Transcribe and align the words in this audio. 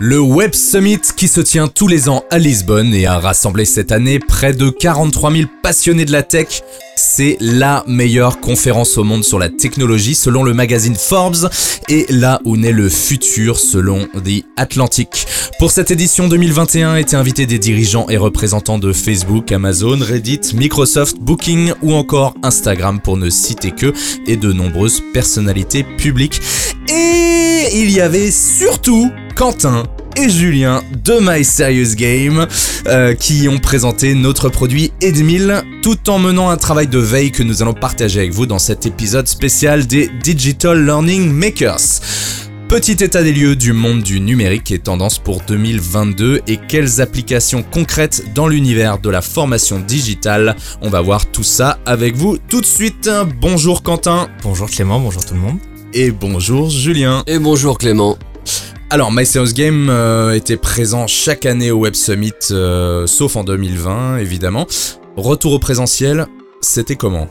Le 0.00 0.20
Web 0.20 0.54
Summit 0.54 1.00
qui 1.16 1.26
se 1.26 1.40
tient 1.40 1.66
tous 1.66 1.88
les 1.88 2.08
ans 2.08 2.22
à 2.30 2.38
Lisbonne 2.38 2.94
et 2.94 3.06
a 3.06 3.18
rassemblé 3.18 3.64
cette 3.64 3.90
année 3.90 4.20
près 4.20 4.52
de 4.52 4.70
43 4.70 5.32
000 5.32 5.50
passionnés 5.60 6.04
de 6.04 6.12
la 6.12 6.22
tech. 6.22 6.62
C'est 6.94 7.36
la 7.40 7.82
meilleure 7.88 8.38
conférence 8.38 8.96
au 8.96 9.02
monde 9.02 9.24
sur 9.24 9.40
la 9.40 9.48
technologie 9.48 10.14
selon 10.14 10.44
le 10.44 10.54
magazine 10.54 10.94
Forbes 10.94 11.50
et 11.88 12.06
là 12.10 12.40
où 12.44 12.56
naît 12.56 12.70
le 12.70 12.88
futur 12.88 13.58
selon 13.58 14.06
The 14.24 14.44
Atlantic. 14.56 15.26
Pour 15.58 15.72
cette 15.72 15.90
édition 15.90 16.28
2021 16.28 16.94
étaient 16.94 17.16
invités 17.16 17.46
des 17.46 17.58
dirigeants 17.58 18.08
et 18.08 18.18
représentants 18.18 18.78
de 18.78 18.92
Facebook, 18.92 19.50
Amazon, 19.50 19.98
Reddit, 20.00 20.54
Microsoft, 20.54 21.16
Booking 21.18 21.72
ou 21.82 21.92
encore 21.94 22.34
Instagram 22.44 23.00
pour 23.00 23.16
ne 23.16 23.30
citer 23.30 23.72
que 23.72 23.92
et 24.28 24.36
de 24.36 24.52
nombreuses 24.52 25.02
personnalités 25.12 25.82
publiques. 25.82 26.40
Et 26.88 27.80
il 27.80 27.90
y 27.90 28.00
avait 28.00 28.30
surtout 28.30 29.10
Quentin 29.38 29.84
et 30.16 30.28
Julien 30.28 30.82
de 31.04 31.18
My 31.20 31.44
Serious 31.44 31.94
Game 31.94 32.48
euh, 32.88 33.14
qui 33.14 33.48
ont 33.48 33.60
présenté 33.60 34.14
notre 34.14 34.48
produit 34.48 34.90
Edmil 35.00 35.62
tout 35.80 36.10
en 36.10 36.18
menant 36.18 36.50
un 36.50 36.56
travail 36.56 36.88
de 36.88 36.98
veille 36.98 37.30
que 37.30 37.44
nous 37.44 37.62
allons 37.62 37.72
partager 37.72 38.18
avec 38.18 38.32
vous 38.32 38.46
dans 38.46 38.58
cet 38.58 38.84
épisode 38.84 39.28
spécial 39.28 39.86
des 39.86 40.10
Digital 40.24 40.84
Learning 40.84 41.30
Makers. 41.30 42.00
Petit 42.68 43.04
état 43.04 43.22
des 43.22 43.32
lieux 43.32 43.54
du 43.54 43.72
monde 43.72 44.02
du 44.02 44.18
numérique 44.18 44.72
et 44.72 44.80
tendance 44.80 45.20
pour 45.20 45.40
2022 45.42 46.40
et 46.48 46.56
quelles 46.56 47.00
applications 47.00 47.62
concrètes 47.62 48.34
dans 48.34 48.48
l'univers 48.48 48.98
de 48.98 49.08
la 49.08 49.22
formation 49.22 49.78
digitale. 49.78 50.56
On 50.82 50.90
va 50.90 51.00
voir 51.00 51.26
tout 51.26 51.44
ça 51.44 51.78
avec 51.86 52.16
vous 52.16 52.38
tout 52.48 52.60
de 52.60 52.66
suite. 52.66 53.08
Bonjour 53.40 53.84
Quentin. 53.84 54.28
Bonjour 54.42 54.68
Clément, 54.68 54.98
bonjour 54.98 55.24
tout 55.24 55.34
le 55.34 55.40
monde. 55.40 55.58
Et 55.94 56.10
bonjour 56.10 56.70
Julien. 56.70 57.22
Et 57.28 57.38
bonjour 57.38 57.78
Clément. 57.78 58.18
Alors, 58.90 59.12
My 59.12 59.24
Game 59.54 59.90
euh, 59.90 60.32
était 60.32 60.56
présent 60.56 61.06
chaque 61.06 61.44
année 61.44 61.70
au 61.70 61.80
Web 61.80 61.94
Summit, 61.94 62.32
euh, 62.52 63.06
sauf 63.06 63.36
en 63.36 63.44
2020, 63.44 64.16
évidemment. 64.16 64.66
Retour 65.14 65.52
au 65.52 65.58
présentiel, 65.58 66.26
c'était 66.62 66.96
comment? 66.96 67.28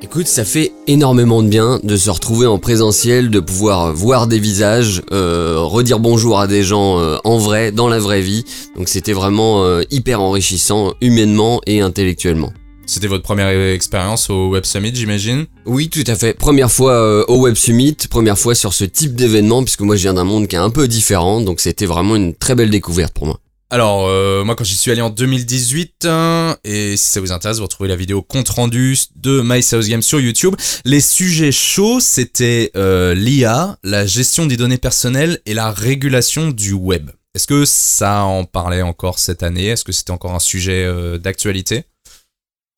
Écoute, 0.00 0.28
ça 0.28 0.44
fait 0.44 0.70
énormément 0.86 1.42
de 1.42 1.48
bien 1.48 1.80
de 1.82 1.96
se 1.96 2.08
retrouver 2.08 2.46
en 2.46 2.58
présentiel, 2.58 3.30
de 3.30 3.40
pouvoir 3.40 3.92
voir 3.94 4.28
des 4.28 4.38
visages, 4.38 5.02
euh, 5.10 5.56
redire 5.58 5.98
bonjour 5.98 6.38
à 6.38 6.46
des 6.46 6.62
gens 6.62 7.00
en 7.24 7.38
vrai, 7.38 7.72
dans 7.72 7.88
la 7.88 7.98
vraie 7.98 8.20
vie. 8.20 8.44
Donc 8.76 8.88
c'était 8.88 9.14
vraiment 9.14 9.80
hyper 9.90 10.20
enrichissant 10.20 10.92
humainement 11.00 11.60
et 11.66 11.80
intellectuellement. 11.80 12.52
C'était 12.88 13.08
votre 13.08 13.24
première 13.24 13.48
expérience 13.48 14.30
au 14.30 14.48
Web 14.48 14.64
Summit, 14.64 14.92
j'imagine 14.94 15.46
Oui, 15.64 15.88
tout 15.88 16.04
à 16.06 16.14
fait. 16.14 16.34
Première 16.34 16.70
fois 16.70 16.92
euh, 16.92 17.24
au 17.26 17.40
Web 17.40 17.56
Summit, 17.56 17.96
première 18.08 18.38
fois 18.38 18.54
sur 18.54 18.72
ce 18.72 18.84
type 18.84 19.16
d'événement, 19.16 19.64
puisque 19.64 19.80
moi 19.80 19.96
je 19.96 20.02
viens 20.02 20.14
d'un 20.14 20.24
monde 20.24 20.46
qui 20.46 20.54
est 20.54 20.60
un 20.60 20.70
peu 20.70 20.86
différent, 20.86 21.40
donc 21.40 21.58
c'était 21.58 21.84
vraiment 21.84 22.14
une 22.14 22.32
très 22.32 22.54
belle 22.54 22.70
découverte 22.70 23.12
pour 23.12 23.26
moi. 23.26 23.40
Alors, 23.70 24.06
euh, 24.06 24.44
moi 24.44 24.54
quand 24.54 24.62
j'y 24.62 24.76
suis 24.76 24.92
allé 24.92 25.00
en 25.00 25.10
2018, 25.10 26.06
hein, 26.06 26.56
et 26.62 26.96
si 26.96 27.10
ça 27.10 27.20
vous 27.20 27.32
intéresse, 27.32 27.56
vous 27.56 27.64
retrouvez 27.64 27.88
la 27.88 27.96
vidéo 27.96 28.22
compte 28.22 28.48
rendu 28.50 28.96
de 29.16 29.42
My 29.44 29.64
South 29.64 29.88
Game 29.88 30.02
sur 30.02 30.20
YouTube. 30.20 30.54
Les 30.84 31.00
sujets 31.00 31.50
chauds, 31.50 31.98
c'était 31.98 32.70
euh, 32.76 33.14
l'IA, 33.14 33.78
la 33.82 34.06
gestion 34.06 34.46
des 34.46 34.56
données 34.56 34.78
personnelles 34.78 35.40
et 35.44 35.54
la 35.54 35.72
régulation 35.72 36.50
du 36.50 36.72
web. 36.72 37.10
Est-ce 37.34 37.48
que 37.48 37.64
ça 37.64 38.22
en 38.22 38.44
parlait 38.44 38.82
encore 38.82 39.18
cette 39.18 39.42
année? 39.42 39.66
Est-ce 39.66 39.82
que 39.82 39.92
c'était 39.92 40.12
encore 40.12 40.34
un 40.34 40.40
sujet 40.40 40.88
d'actualité? 41.18 41.84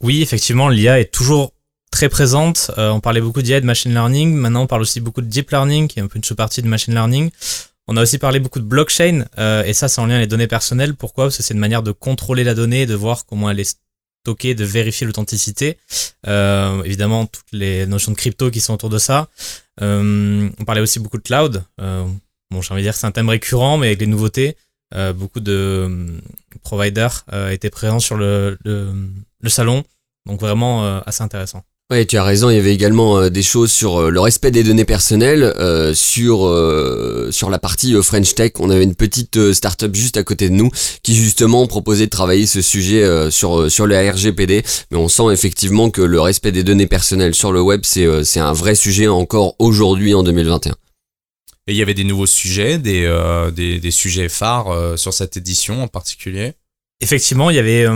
Oui, 0.02 0.22
effectivement, 0.22 0.68
l'IA 0.68 1.00
est 1.00 1.12
toujours 1.12 1.52
très 1.91 2.08
présente. 2.08 2.70
Euh, 2.78 2.91
on 2.91 3.00
parlait 3.00 3.20
beaucoup 3.20 3.42
d'IA 3.42 3.58
et 3.58 3.60
de 3.60 3.66
machine 3.66 3.92
learning. 3.92 4.34
Maintenant, 4.34 4.62
on 4.62 4.66
parle 4.66 4.82
aussi 4.82 5.00
beaucoup 5.00 5.20
de 5.20 5.27
deep 5.27 5.50
learning, 5.50 5.88
qui 5.88 5.98
est 5.98 6.02
un 6.02 6.06
peu 6.06 6.16
une 6.16 6.24
sous-partie 6.24 6.62
de 6.62 6.68
machine 6.68 6.94
learning. 6.94 7.30
On 7.88 7.96
a 7.96 8.02
aussi 8.02 8.19
parlé 8.19 8.38
beaucoup 8.38 8.60
de 8.60 8.64
blockchain, 8.64 9.24
euh, 9.38 9.64
et 9.64 9.72
ça, 9.72 9.88
c'est 9.88 10.00
en 10.00 10.06
lien 10.06 10.16
avec 10.16 10.26
les 10.26 10.30
données 10.30 10.46
personnelles. 10.46 10.94
Pourquoi? 10.94 11.24
Parce 11.24 11.38
que 11.38 11.42
c'est 11.42 11.54
une 11.54 11.60
manière 11.60 11.82
de 11.82 11.92
contrôler 11.92 12.44
la 12.44 12.54
donnée, 12.54 12.84
de 12.84 12.94
voir 12.94 13.24
comment 13.24 13.50
elle 13.50 13.60
est 13.60 13.78
stockée, 14.22 14.54
de 14.54 14.64
vérifier 14.64 15.06
l'authenticité. 15.06 15.78
Euh, 16.26 16.82
évidemment, 16.82 17.26
toutes 17.26 17.50
les 17.53 17.87
notions 17.87 18.12
de 18.12 18.16
crypto 18.16 18.50
qui 18.50 18.60
sont 18.60 18.75
autour 18.75 18.91
de 18.91 18.98
ça. 18.98 19.28
on 19.81 20.64
parlait 20.66 20.82
aussi 20.82 21.00
beaucoup 21.00 21.16
de 21.16 21.22
cloud. 21.22 21.64
bon, 21.78 22.60
j'ai 22.60 22.72
envie 22.72 22.82
de 22.82 22.87
dire 22.87 22.92
que 22.92 23.00
c'est 23.00 23.06
un 23.06 23.10
thème 23.10 23.31
récurrent, 23.31 23.78
mais 23.78 23.87
avec 23.88 24.00
les 24.00 24.06
nouveautés. 24.06 24.56
beaucoup 25.14 25.41
de 25.41 26.20
providers 26.62 27.25
étaient 27.50 27.70
présents 27.70 28.00
sur 28.00 28.16
le 28.16 28.58
salon. 29.47 29.84
Donc 30.28 30.41
vraiment 30.41 30.84
euh, 30.84 31.00
assez 31.06 31.22
intéressant. 31.22 31.62
Oui, 31.91 32.06
tu 32.06 32.19
as 32.19 32.22
raison. 32.22 32.50
Il 32.50 32.56
y 32.56 32.59
avait 32.59 32.75
également 32.75 33.19
euh, 33.19 33.31
des 33.31 33.43
choses 33.43 33.72
sur 33.72 33.97
euh, 33.97 34.10
le 34.10 34.21
respect 34.21 34.50
des 34.50 34.62
données 34.62 34.84
personnelles, 34.84 35.54
sur 35.94 36.41
sur 37.31 37.50
la 37.50 37.59
partie 37.59 37.94
French 38.03 38.34
Tech. 38.34 38.53
On 38.59 38.69
avait 38.69 38.84
une 38.84 38.94
petite 38.94 39.53
startup 39.54 39.94
juste 39.94 40.19
à 40.19 40.22
côté 40.22 40.50
de 40.50 40.54
nous 40.54 40.71
qui 41.03 41.15
justement 41.15 41.66
proposait 41.66 42.04
de 42.04 42.10
travailler 42.10 42.47
ce 42.47 42.60
sujet 42.60 43.31
sur 43.31 43.71
sur 43.71 43.87
le 43.87 43.97
RGPD. 44.10 44.62
Mais 44.91 44.99
on 44.99 45.09
sent 45.09 45.32
effectivement 45.32 45.91
que 45.91 46.03
le 46.03 46.20
respect 46.20 46.53
des 46.53 46.62
données 46.62 46.87
personnelles 46.87 47.34
sur 47.34 47.53
le 47.53 47.62
web, 47.62 47.81
c'est 47.84 48.25
c'est 48.25 48.41
un 48.41 48.53
vrai 48.53 48.75
sujet 48.75 49.09
encore 49.09 49.56
aujourd'hui 49.59 50.12
en 50.12 50.22
2021. 50.22 50.72
Et 51.69 51.72
il 51.72 51.76
y 51.76 51.82
avait 51.82 51.94
des 51.94 52.05
nouveaux 52.05 52.26
sujets, 52.26 52.78
des 52.78 53.09
des, 53.55 53.78
des, 53.78 53.91
sujets 53.91 54.28
phares 54.28 54.99
sur 54.99 55.15
cette 55.15 55.38
édition 55.38 55.82
en 55.82 55.88
particulier? 55.88 56.53
Effectivement, 57.00 57.50
il 57.50 57.56
y 57.56 57.59
avait 57.59 57.87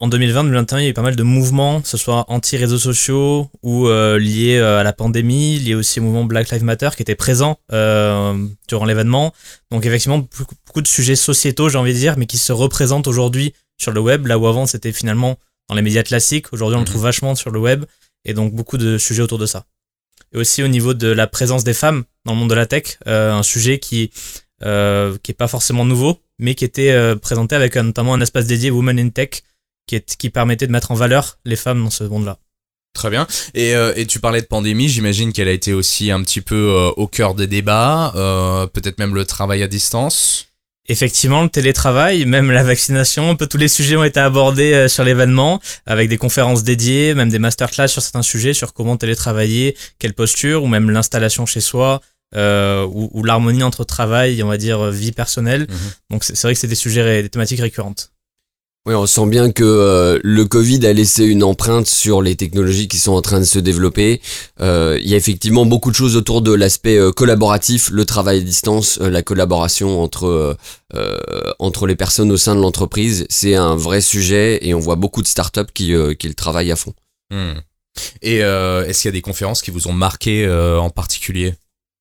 en 0.00 0.08
2020-2021, 0.08 0.78
il 0.78 0.82
y 0.82 0.86
a 0.86 0.88
eu 0.88 0.94
pas 0.94 1.02
mal 1.02 1.14
de 1.14 1.22
mouvements, 1.22 1.82
que 1.82 1.88
ce 1.88 1.98
soit 1.98 2.24
anti-réseaux 2.28 2.78
sociaux 2.78 3.50
ou 3.62 3.86
euh, 3.86 4.18
liés 4.18 4.56
euh, 4.56 4.80
à 4.80 4.82
la 4.82 4.94
pandémie, 4.94 5.58
liés 5.58 5.74
aussi 5.74 6.00
au 6.00 6.02
mouvement 6.02 6.24
Black 6.24 6.50
Lives 6.50 6.64
Matter 6.64 6.88
qui 6.96 7.02
était 7.02 7.14
présent 7.14 7.58
euh, 7.70 8.34
durant 8.66 8.86
l'événement. 8.86 9.34
Donc 9.70 9.84
effectivement, 9.84 10.26
beaucoup 10.66 10.80
de 10.80 10.88
sujets 10.88 11.16
sociétaux, 11.16 11.68
j'ai 11.68 11.76
envie 11.76 11.92
de 11.92 11.98
dire, 11.98 12.16
mais 12.16 12.24
qui 12.24 12.38
se 12.38 12.50
représentent 12.50 13.08
aujourd'hui 13.08 13.52
sur 13.76 13.92
le 13.92 14.00
web, 14.00 14.26
là 14.26 14.38
où 14.38 14.46
avant 14.46 14.66
c'était 14.66 14.92
finalement 14.92 15.36
dans 15.68 15.74
les 15.74 15.82
médias 15.82 16.02
classiques. 16.02 16.50
Aujourd'hui, 16.54 16.76
on 16.76 16.80
le 16.80 16.84
mhm. 16.84 16.90
trouve 16.90 17.02
vachement 17.02 17.34
sur 17.34 17.50
le 17.50 17.60
web, 17.60 17.84
et 18.24 18.32
donc 18.32 18.54
beaucoup 18.54 18.78
de 18.78 18.96
sujets 18.96 19.22
autour 19.22 19.38
de 19.38 19.46
ça. 19.46 19.66
Et 20.32 20.38
aussi 20.38 20.62
au 20.62 20.68
niveau 20.68 20.94
de 20.94 21.08
la 21.08 21.26
présence 21.26 21.62
des 21.62 21.74
femmes 21.74 22.04
dans 22.24 22.32
le 22.32 22.38
monde 22.38 22.50
de 22.50 22.54
la 22.54 22.64
tech, 22.64 22.98
un 23.04 23.42
sujet 23.42 23.78
qui 23.78 24.10
euh, 24.62 25.16
qui 25.22 25.32
est 25.32 25.34
pas 25.34 25.48
forcément 25.48 25.84
nouveau, 25.84 26.20
mais 26.38 26.54
qui 26.54 26.64
était 26.64 27.16
présenté 27.16 27.54
avec 27.54 27.76
notamment 27.76 28.14
un 28.14 28.20
espace 28.20 28.46
dédié 28.46 28.70
Women 28.70 28.98
in 28.98 29.08
Tech 29.10 29.42
qui, 29.86 30.30
permettait 30.30 30.66
de 30.66 30.72
mettre 30.72 30.90
en 30.90 30.94
valeur 30.94 31.38
les 31.44 31.56
femmes 31.56 31.82
dans 31.82 31.90
ce 31.90 32.04
monde-là. 32.04 32.38
Très 32.92 33.10
bien. 33.10 33.26
Et, 33.54 33.74
euh, 33.74 33.92
et, 33.96 34.06
tu 34.06 34.18
parlais 34.20 34.40
de 34.40 34.46
pandémie, 34.46 34.88
j'imagine 34.88 35.32
qu'elle 35.32 35.48
a 35.48 35.52
été 35.52 35.72
aussi 35.72 36.10
un 36.10 36.22
petit 36.22 36.40
peu 36.40 36.54
euh, 36.56 36.90
au 36.96 37.06
cœur 37.06 37.34
des 37.34 37.46
débats, 37.46 38.12
euh, 38.16 38.66
peut-être 38.66 38.98
même 38.98 39.14
le 39.14 39.24
travail 39.24 39.62
à 39.62 39.68
distance. 39.68 40.46
Effectivement, 40.88 41.44
le 41.44 41.48
télétravail, 41.48 42.24
même 42.24 42.50
la 42.50 42.64
vaccination, 42.64 43.30
un 43.30 43.36
peu 43.36 43.46
tous 43.46 43.58
les 43.58 43.68
sujets 43.68 43.96
ont 43.96 44.02
été 44.02 44.18
abordés 44.18 44.88
sur 44.88 45.04
l'événement, 45.04 45.60
avec 45.86 46.08
des 46.08 46.18
conférences 46.18 46.64
dédiées, 46.64 47.14
même 47.14 47.28
des 47.28 47.38
masterclass 47.38 47.86
sur 47.86 48.02
certains 48.02 48.22
sujets, 48.22 48.54
sur 48.54 48.72
comment 48.72 48.96
télétravailler, 48.96 49.76
quelle 50.00 50.14
posture, 50.14 50.64
ou 50.64 50.66
même 50.66 50.90
l'installation 50.90 51.46
chez 51.46 51.60
soi, 51.60 52.00
ou, 52.34 53.22
l'harmonie 53.22 53.62
entre 53.62 53.84
travail 53.84 54.40
et 54.40 54.42
on 54.42 54.48
va 54.48 54.56
dire 54.56 54.90
vie 54.90 55.12
personnelle. 55.12 55.68
Mhm. 55.68 55.78
Donc 56.10 56.24
c'est 56.24 56.42
vrai 56.42 56.54
que 56.54 56.60
c'est 56.60 56.66
des 56.66 56.74
sujets, 56.74 57.22
des 57.22 57.28
thématiques 57.28 57.60
récurrentes. 57.60 58.10
Oui, 58.86 58.94
on 58.94 59.04
sent 59.04 59.26
bien 59.26 59.52
que 59.52 59.62
euh, 59.62 60.18
le 60.22 60.46
Covid 60.46 60.86
a 60.86 60.94
laissé 60.94 61.26
une 61.26 61.44
empreinte 61.44 61.86
sur 61.86 62.22
les 62.22 62.34
technologies 62.34 62.88
qui 62.88 62.96
sont 62.96 63.12
en 63.12 63.20
train 63.20 63.38
de 63.38 63.44
se 63.44 63.58
développer. 63.58 64.22
Euh, 64.62 64.98
il 65.02 65.06
y 65.06 65.12
a 65.12 65.18
effectivement 65.18 65.66
beaucoup 65.66 65.90
de 65.90 65.96
choses 65.96 66.16
autour 66.16 66.40
de 66.40 66.54
l'aspect 66.54 66.96
euh, 66.96 67.12
collaboratif, 67.12 67.90
le 67.90 68.06
travail 68.06 68.38
à 68.38 68.40
distance, 68.40 68.98
la 68.98 69.22
collaboration 69.22 70.02
entre 70.02 70.56
entre 71.58 71.86
les 71.86 71.94
personnes 71.94 72.32
au 72.32 72.38
sein 72.38 72.56
de 72.56 72.60
l'entreprise. 72.60 73.26
C'est 73.28 73.54
un 73.54 73.76
vrai 73.76 74.00
sujet 74.00 74.66
et 74.66 74.72
on 74.72 74.80
voit 74.80 74.96
beaucoup 74.96 75.20
de 75.20 75.28
startups 75.28 75.72
qui 75.74 75.94
qui 76.18 76.28
le 76.28 76.34
travaillent 76.34 76.72
à 76.72 76.76
fond. 76.76 76.94
Hmm. 77.30 77.60
Et 78.22 78.36
est-ce 78.38 79.02
qu'il 79.02 79.08
y 79.08 79.12
a 79.12 79.12
des 79.12 79.20
conférences 79.20 79.60
qui 79.60 79.70
vous 79.70 79.88
ont 79.88 79.92
marqué 79.92 80.48
en 80.48 80.88
particulier? 80.88 81.54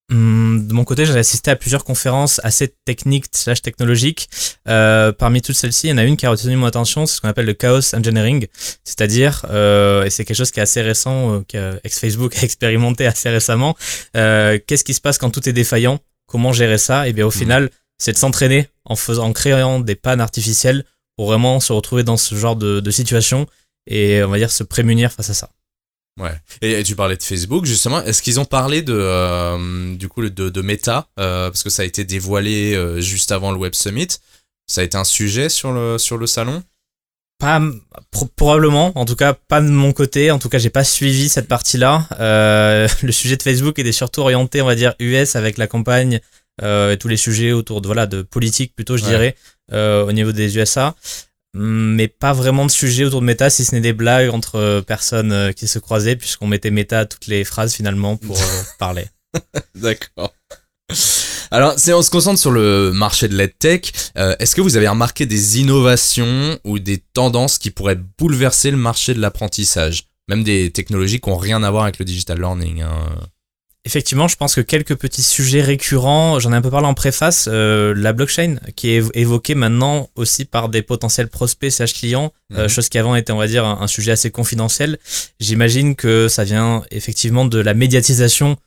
De 0.10 0.74
mon 0.74 0.84
côté, 0.84 1.06
j'ai 1.06 1.18
assisté 1.18 1.52
à 1.52 1.56
plusieurs 1.56 1.84
conférences 1.84 2.42
assez 2.44 2.74
techniques 2.86 3.26
slash 3.32 3.62
technologiques. 3.62 4.30
Euh, 4.68 5.12
parmi 5.12 5.42
toutes 5.42 5.56
celles-ci, 5.56 5.88
il 5.88 5.90
y 5.92 5.94
en 5.94 5.98
a 5.98 6.04
une 6.04 6.18
qui 6.18 6.26
a 6.26 6.32
retenu 6.32 6.56
mon 6.56 6.66
attention, 6.66 7.06
c'est 7.06 7.16
ce 7.16 7.22
qu'on 7.22 7.28
appelle 7.28 7.46
le 7.46 7.54
chaos 7.54 7.94
engineering, 7.94 8.48
c'est-à-dire, 8.84 9.46
euh, 9.50 10.04
et 10.04 10.10
c'est 10.10 10.26
quelque 10.26 10.38
chose 10.38 10.52
qui 10.52 10.60
est 10.60 10.64
assez 10.64 10.82
récent, 10.82 11.36
euh, 11.36 11.42
que 11.48 11.80
ex-Facebook 11.84 12.36
a 12.42 12.44
expérimenté 12.44 13.06
assez 13.06 13.30
récemment, 13.30 13.76
euh, 14.18 14.58
qu'est-ce 14.66 14.84
qui 14.84 14.94
se 14.94 15.02
passe 15.02 15.18
quand 15.18 15.30
tout 15.30 15.48
est 15.48 15.54
défaillant? 15.54 16.00
Comment 16.28 16.54
gérer 16.54 16.78
ça? 16.78 17.08
Et 17.08 17.14
bien 17.14 17.26
au 17.26 17.30
mmh. 17.30 17.32
final, 17.32 17.70
c'est 17.98 18.14
de 18.14 18.18
s'entraîner 18.18 18.68
en 18.86 18.96
faisant, 18.96 19.28
en 19.28 19.34
créant 19.34 19.80
des 19.80 19.96
pannes 19.96 20.22
artificielles 20.22 20.86
pour 21.18 21.28
vraiment 21.28 21.60
se 21.60 21.74
retrouver 21.74 22.04
dans 22.04 22.18
ce 22.18 22.34
genre 22.34 22.56
de, 22.56 22.80
de 22.80 22.92
situation 22.92 23.46
et 23.88 24.24
on 24.24 24.30
va 24.30 24.38
dire 24.38 24.52
se 24.52 24.64
prémunir 24.64 25.12
face 25.12 25.30
à 25.30 25.34
ça. 25.34 25.50
Ouais. 26.20 26.34
Et, 26.62 26.84
tu 26.84 26.96
parlais 26.96 27.16
de 27.16 27.24
Facebook 27.24 27.66
justement. 27.66 28.02
Est-ce 28.04 28.22
qu'ils 28.22 28.40
ont 28.40 28.46
parlé 28.46 28.82
de 28.82 28.94
euh, 28.94 29.96
du 29.96 30.10
coup 30.10 30.22
de, 30.22 30.50
de 30.50 30.62
Meta 30.62 31.08
euh, 31.20 31.50
parce 31.50 31.64
que 31.64 31.70
ça 31.70 31.84
a 31.84 31.86
été 31.86 32.04
dévoilé 32.04 32.76
euh, 32.76 33.00
juste 33.00 33.32
avant 33.32 33.52
le 33.52 33.58
Web 33.58 33.74
Summit. 33.74 34.08
Ça 34.68 34.82
a 34.82 34.84
été 34.84 34.98
un 34.98 35.04
sujet 35.04 35.50
sur 35.50 35.72
le 35.72 35.98
sur 35.98 36.18
le 36.18 36.28
salon? 36.28 36.62
Pas 37.40 37.62
probablement, 38.36 38.92
en 38.96 39.06
tout 39.06 39.16
cas 39.16 39.34
pas 39.34 39.62
de 39.62 39.70
mon 39.70 39.94
côté. 39.94 40.30
En 40.30 40.40
tout 40.40 40.50
cas, 40.50 40.58
j'ai 40.58 40.70
pas 40.70 40.84
suivi 40.84 41.30
cette 41.30 41.48
partie-là. 41.48 42.06
le 43.02 43.12
sujet 43.12 43.38
de 43.38 43.44
Facebook 43.44 43.80
était 43.80 43.94
surtout 43.94 44.22
orienté, 44.22 44.62
on 44.62 44.66
va 44.66 44.76
dire, 44.76 44.94
US 45.00 45.38
avec 45.38 45.58
la 45.58 45.68
campagne 45.68 46.20
et 46.62 46.98
tous 47.00 47.08
les 47.08 47.16
sujets 47.16 47.54
autour 47.54 47.80
de 47.80 47.88
voilà 47.88 48.06
de 48.06 48.22
politique 48.22 48.76
plutôt, 48.76 48.98
je 48.98 49.04
Ouais. 49.04 49.10
dirais, 49.10 49.36
euh, 49.72 50.04
au 50.06 50.12
niveau 50.12 50.32
des 50.32 50.58
USA. 50.58 50.96
Mais 51.56 52.08
pas 52.08 52.34
vraiment 52.34 52.66
de 52.66 52.72
sujet 52.72 53.06
autour 53.06 53.22
de 53.22 53.26
méta, 53.26 53.50
si 53.50 53.66
ce 53.66 53.74
n'est 53.74 53.82
des 53.82 53.94
blagues 53.94 54.30
entre 54.30 54.56
euh, 54.56 54.82
personnes 54.82 55.32
euh, 55.32 55.52
qui 55.52 55.68
se 55.68 55.80
croisaient, 55.80 56.16
puisqu'on 56.16 56.48
mettait 56.48 56.70
méta 56.72 57.00
à 57.00 57.06
toutes 57.06 57.28
les 57.28 57.44
phrases 57.44 57.74
finalement 57.74 58.18
pour 58.18 58.40
euh, 58.40 58.62
parler. 58.80 59.08
D'accord. 59.76 60.34
Alors, 61.52 61.78
si 61.80 61.92
on 61.92 62.02
se 62.04 62.12
concentre 62.12 62.40
sur 62.40 62.52
le 62.52 62.92
marché 62.94 63.28
de 63.28 63.36
l'EdTech, 63.36 63.92
euh, 64.18 64.36
est-ce 64.40 64.56
que 64.56 64.62
vous 64.62 64.78
avez 64.78 64.88
remarqué 64.88 65.26
des 65.26 65.60
innovations 65.60 66.60
ou 66.64 66.78
des 66.78 67.00
tendances 67.00 67.58
qui 67.58 67.72
pourraient 67.72 68.00
bouleverser 68.20 68.70
le 68.70 68.78
marché 68.78 69.16
de 69.16 69.20
l'apprentissage? 69.20 70.04
Même 70.28 70.44
des 70.44 70.70
technologies 70.72 71.20
qui 71.20 71.30
n'ont 71.30 71.38
rien 71.38 71.64
à 71.64 71.72
voir 71.72 71.84
avec 71.84 71.98
le 71.98 72.06
digital 72.06 72.38
learning. 72.40 72.84
hein. 72.84 73.10
Effectivement, 73.90 74.28
je 74.28 74.36
pense 74.36 74.54
que 74.54 74.62
quelques 74.62 74.94
petits 74.96 75.24
sujets 75.24 75.64
récurrents, 75.64 76.40
j'en 76.40 76.54
ai 76.54 76.56
un 76.56 76.62
peu 76.62 76.70
parlé 76.70 76.86
en 76.86 76.94
préface, 76.94 77.50
euh, 77.52 77.92
la 77.98 78.14
blockchain 78.14 78.58
qui 78.76 78.92
est 78.92 79.00
évo- 79.02 79.10
évoquée 79.16 79.56
maintenant 79.56 80.10
aussi 80.16 80.46
par 80.46 80.70
des 80.70 80.84
potentiels 80.84 81.28
prospects 81.28 81.72
slash 81.72 81.94
clients, 81.96 82.32
euh, 82.54 82.64
Mhm. 82.66 82.68
chose 82.70 82.88
qui 82.88 83.00
avant 83.00 83.16
était 83.16 83.32
on 83.34 83.38
va 83.38 83.48
dire 83.48 83.66
un, 83.66 83.80
un 83.82 83.88
sujet 83.88 84.12
assez 84.12 84.30
confidentiel. 84.30 85.00
J'imagine 85.40 85.96
que 85.96 86.28
ça 86.28 86.44
vient 86.44 86.84
effectivement 86.92 87.46
de 87.46 87.58
la 87.60 87.74
médiatisation 87.74 88.58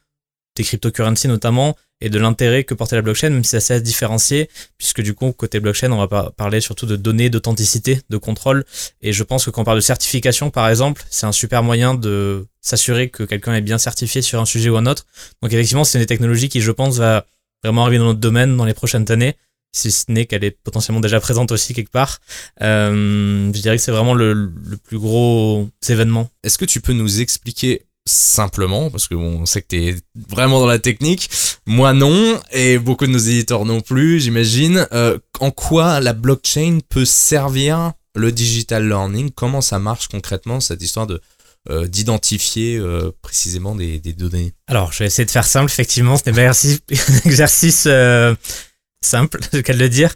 des 0.56 0.64
cryptocurrencies 0.64 1.28
notamment 1.28 1.76
et 2.00 2.10
de 2.10 2.18
l'intérêt 2.18 2.64
que 2.64 2.74
portait 2.74 2.96
la 2.96 3.02
blockchain, 3.02 3.30
même 3.30 3.44
si 3.44 3.50
c'est 3.50 3.58
assez 3.58 3.74
à 3.74 3.80
différencier, 3.80 4.50
puisque 4.76 5.00
du 5.02 5.14
coup 5.14 5.32
côté 5.32 5.60
blockchain 5.60 5.92
on 5.92 6.04
va 6.04 6.32
parler 6.36 6.60
surtout 6.60 6.84
de 6.84 6.96
données, 6.96 7.30
d'authenticité, 7.30 8.00
de 8.10 8.16
contrôle, 8.16 8.64
et 9.00 9.12
je 9.12 9.22
pense 9.22 9.44
que 9.44 9.50
quand 9.50 9.62
on 9.62 9.64
parle 9.64 9.78
de 9.78 9.82
certification 9.82 10.50
par 10.50 10.68
exemple, 10.68 11.04
c'est 11.10 11.26
un 11.26 11.32
super 11.32 11.62
moyen 11.62 11.94
de 11.94 12.46
s'assurer 12.60 13.08
que 13.08 13.22
quelqu'un 13.22 13.54
est 13.54 13.60
bien 13.60 13.78
certifié 13.78 14.20
sur 14.20 14.40
un 14.40 14.44
sujet 14.44 14.68
ou 14.68 14.76
un 14.76 14.86
autre. 14.86 15.06
Donc 15.42 15.52
effectivement, 15.52 15.84
c'est 15.84 15.98
une 15.98 16.02
des 16.02 16.06
technologies 16.06 16.48
qui, 16.48 16.60
je 16.60 16.72
pense, 16.72 16.96
va 16.96 17.24
vraiment 17.62 17.82
arriver 17.82 17.98
dans 17.98 18.06
notre 18.06 18.20
domaine 18.20 18.56
dans 18.56 18.64
les 18.64 18.74
prochaines 18.74 19.10
années, 19.12 19.36
si 19.72 19.92
ce 19.92 20.10
n'est 20.10 20.26
qu'elle 20.26 20.44
est 20.44 20.50
potentiellement 20.50 21.00
déjà 21.00 21.20
présente 21.20 21.52
aussi 21.52 21.72
quelque 21.72 21.92
part. 21.92 22.18
Euh, 22.62 23.52
je 23.54 23.60
dirais 23.60 23.76
que 23.76 23.82
c'est 23.82 23.92
vraiment 23.92 24.14
le 24.14 24.50
plus 24.82 24.98
gros 24.98 25.68
événement. 25.88 26.28
Est-ce 26.42 26.58
que 26.58 26.64
tu 26.64 26.80
peux 26.80 26.92
nous 26.92 27.20
expliquer 27.20 27.86
simplement, 28.04 28.90
parce 28.90 29.08
que 29.08 29.14
bon, 29.14 29.40
on 29.42 29.46
sait 29.46 29.62
que 29.62 29.68
tu 29.68 29.88
es 29.88 29.96
vraiment 30.28 30.60
dans 30.60 30.66
la 30.66 30.78
technique, 30.78 31.30
moi 31.66 31.92
non, 31.92 32.40
et 32.50 32.78
beaucoup 32.78 33.06
de 33.06 33.12
nos 33.12 33.18
éditeurs 33.18 33.64
non 33.64 33.80
plus, 33.80 34.20
j'imagine, 34.20 34.86
euh, 34.92 35.18
en 35.40 35.50
quoi 35.50 36.00
la 36.00 36.12
blockchain 36.12 36.80
peut 36.88 37.04
servir 37.04 37.92
le 38.14 38.32
digital 38.32 38.86
learning, 38.86 39.30
comment 39.30 39.60
ça 39.60 39.78
marche 39.78 40.08
concrètement, 40.08 40.60
cette 40.60 40.82
histoire 40.82 41.06
de 41.06 41.20
euh, 41.70 41.86
d'identifier 41.86 42.76
euh, 42.76 43.12
précisément 43.22 43.76
des, 43.76 44.00
des 44.00 44.12
données? 44.12 44.52
Alors, 44.66 44.92
je 44.92 44.98
vais 44.98 45.06
essayer 45.06 45.24
de 45.24 45.30
faire 45.30 45.46
simple, 45.46 45.70
effectivement, 45.70 46.16
ce 46.16 46.24
n'est 46.26 46.32
pas 46.32 46.40
un 46.40 46.48
exercice, 46.48 46.80
un 47.24 47.28
exercice 47.28 47.84
euh, 47.86 48.34
simple, 49.00 49.38
je 49.52 49.60
qu'à 49.60 49.72
le 49.72 49.88
dire. 49.88 50.12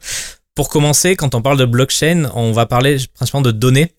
Pour 0.57 0.69
commencer, 0.69 1.15
quand 1.15 1.37
on 1.37 1.43
parle 1.43 1.59
de 1.59 1.65
blockchain, 1.65 2.33
on 2.35 2.51
va 2.51 2.67
parler 2.67 2.97
principalement 3.15 3.47
de 3.47 3.53
données. 3.53 3.93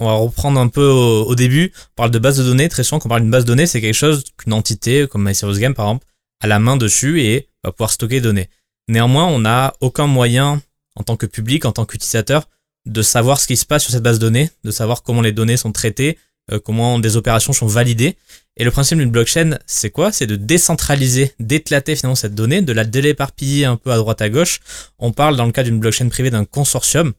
On 0.00 0.06
va 0.06 0.14
reprendre 0.14 0.58
un 0.58 0.68
peu 0.68 0.86
au, 0.86 1.24
au 1.24 1.34
début. 1.34 1.72
On 1.74 1.96
parle 1.96 2.10
de 2.10 2.18
base 2.18 2.38
de 2.38 2.42
données. 2.42 2.68
Très 2.68 2.82
souvent, 2.82 2.98
quand 2.98 3.06
on 3.06 3.10
parle 3.10 3.22
d'une 3.22 3.30
base 3.30 3.44
de 3.44 3.48
données, 3.48 3.66
c'est 3.66 3.80
quelque 3.80 3.94
chose 3.94 4.24
qu'une 4.38 4.54
entité, 4.54 5.06
comme 5.08 5.24
MySerious 5.24 5.58
Game 5.58 5.74
par 5.74 5.86
exemple, 5.86 6.06
a 6.40 6.46
la 6.46 6.58
main 6.58 6.76
dessus 6.76 7.22
et 7.22 7.48
va 7.62 7.70
pouvoir 7.70 7.90
stocker 7.90 8.16
les 8.16 8.20
données. 8.20 8.48
Néanmoins, 8.88 9.26
on 9.26 9.40
n'a 9.40 9.74
aucun 9.80 10.06
moyen, 10.06 10.60
en 10.96 11.02
tant 11.02 11.16
que 11.16 11.26
public, 11.26 11.64
en 11.64 11.72
tant 11.72 11.84
qu'utilisateur, 11.84 12.48
de 12.86 13.02
savoir 13.02 13.40
ce 13.40 13.46
qui 13.46 13.56
se 13.56 13.66
passe 13.66 13.82
sur 13.82 13.92
cette 13.92 14.02
base 14.02 14.18
de 14.18 14.26
données, 14.26 14.50
de 14.64 14.70
savoir 14.70 15.02
comment 15.02 15.20
les 15.20 15.32
données 15.32 15.56
sont 15.56 15.70
traitées, 15.70 16.18
euh, 16.50 16.58
comment 16.58 16.98
des 16.98 17.16
opérations 17.16 17.52
sont 17.52 17.66
validées. 17.66 18.16
Et 18.56 18.64
le 18.64 18.70
principe 18.70 18.98
d'une 18.98 19.10
blockchain, 19.10 19.58
c'est 19.66 19.90
quoi? 19.90 20.12
C'est 20.12 20.26
de 20.26 20.36
décentraliser, 20.36 21.32
d'éclater 21.38 21.94
finalement 21.94 22.16
cette 22.16 22.34
donnée, 22.34 22.62
de 22.62 22.72
la 22.72 22.84
déléparpiller 22.84 23.64
un 23.64 23.76
peu 23.76 23.92
à 23.92 23.96
droite 23.96 24.22
à 24.22 24.28
gauche. 24.28 24.60
On 24.98 25.12
parle 25.12 25.36
dans 25.36 25.46
le 25.46 25.52
cas 25.52 25.62
d'une 25.62 25.78
blockchain 25.78 26.08
privée 26.08 26.30
d'un 26.30 26.44
consortium 26.44 27.12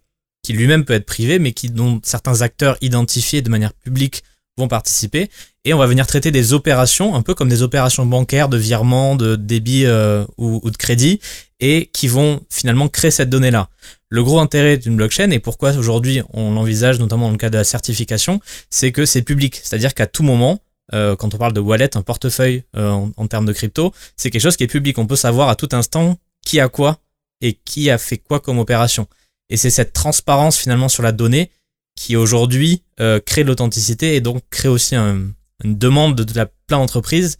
qui 0.44 0.54
lui-même 0.54 0.86
peut 0.86 0.94
être 0.94 1.06
privé, 1.06 1.40
mais 1.40 1.52
qui 1.52 1.70
dont 1.70 2.00
certains 2.04 2.42
acteurs 2.42 2.78
identifiés 2.82 3.42
de 3.42 3.50
manière 3.50 3.74
publique 3.74 4.24
vont 4.58 4.68
participer. 4.68 5.30
Et 5.64 5.74
on 5.74 5.78
va 5.78 5.86
venir 5.86 6.08
traiter 6.08 6.32
des 6.32 6.54
opérations, 6.54 7.16
un 7.16 7.22
peu 7.22 7.34
comme 7.34 7.50
des 7.50 7.62
opérations 7.62 8.06
bancaires, 8.06 8.50
de 8.50 8.58
virement, 8.58 9.16
de 9.16 9.36
débit 9.36 9.86
euh, 9.86 10.26
ou, 10.38 10.70
de 10.70 10.78
crédit, 10.78 11.20
et 11.60 11.90
qui 11.94 12.08
vont 12.08 12.42
finalement 12.50 12.90
créer 12.90 13.12
cette 13.12 13.30
donnée-là. 13.30 13.70
Le 14.10 14.24
gros 14.24 14.40
intérêt 14.40 14.78
d'une 14.78 14.96
blockchain, 14.96 15.30
et 15.30 15.40
pourquoi 15.40 15.72
aujourd'hui 15.74 16.22
on 16.34 16.52
l'envisage 16.52 17.00
notamment 17.00 17.28
dans 17.28 17.32
le 17.32 17.38
cas 17.38 17.50
de 17.50 17.58
la 17.58 17.64
certification, 17.64 18.42
c'est 18.70 18.92
que 18.92 19.06
c'est 19.06 19.22
public. 19.22 19.62
C'est-à-dire 19.64 19.94
qu'à 19.94 20.08
tout 20.08 20.24
moment, 20.24 20.60
euh, 20.94 21.16
quand 21.16 21.34
on 21.34 21.38
parle 21.38 21.54
de 21.54 21.62
wallet, 21.62 21.96
un 21.96 22.02
portefeuille 22.02 22.64
euh, 22.76 22.90
en, 22.90 23.12
en 23.16 23.28
termes 23.28 23.46
de 23.46 23.54
crypto, 23.54 23.94
c'est 24.18 24.32
quelque 24.32 24.42
chose 24.42 24.58
qui 24.58 24.64
est 24.64 24.68
public. 24.68 24.98
On 24.98 25.08
peut 25.08 25.16
savoir 25.16 25.48
à 25.48 25.56
tout 25.56 25.70
instant 25.72 26.18
qui 26.46 26.60
a 26.60 26.68
quoi 26.68 26.98
et 27.40 27.54
qui 27.54 27.90
a 27.90 27.98
fait 27.98 28.18
quoi 28.18 28.40
comme 28.40 28.60
opération. 28.60 29.08
Et 29.51 29.57
c'est 29.57 29.69
cette 29.69 29.94
transparence 29.94 30.57
finalement 30.57 30.89
sur 30.89 31.03
la 31.03 31.12
donnée 31.12 31.51
qui 31.95 32.15
aujourd'hui 32.15 32.83
euh, 33.00 33.19
crée 33.19 33.44
de 33.44 33.50
l'authenticité 33.50 34.15
et 34.15 34.21
donc 34.21 34.42
crée 34.50 34.69
aussi 34.69 34.95
un- 34.95 35.27
une 35.63 35.77
demande 35.77 36.15
de, 36.15 36.33
la 36.36 36.48
plein 36.48 36.77
d'entreprises. 36.80 37.38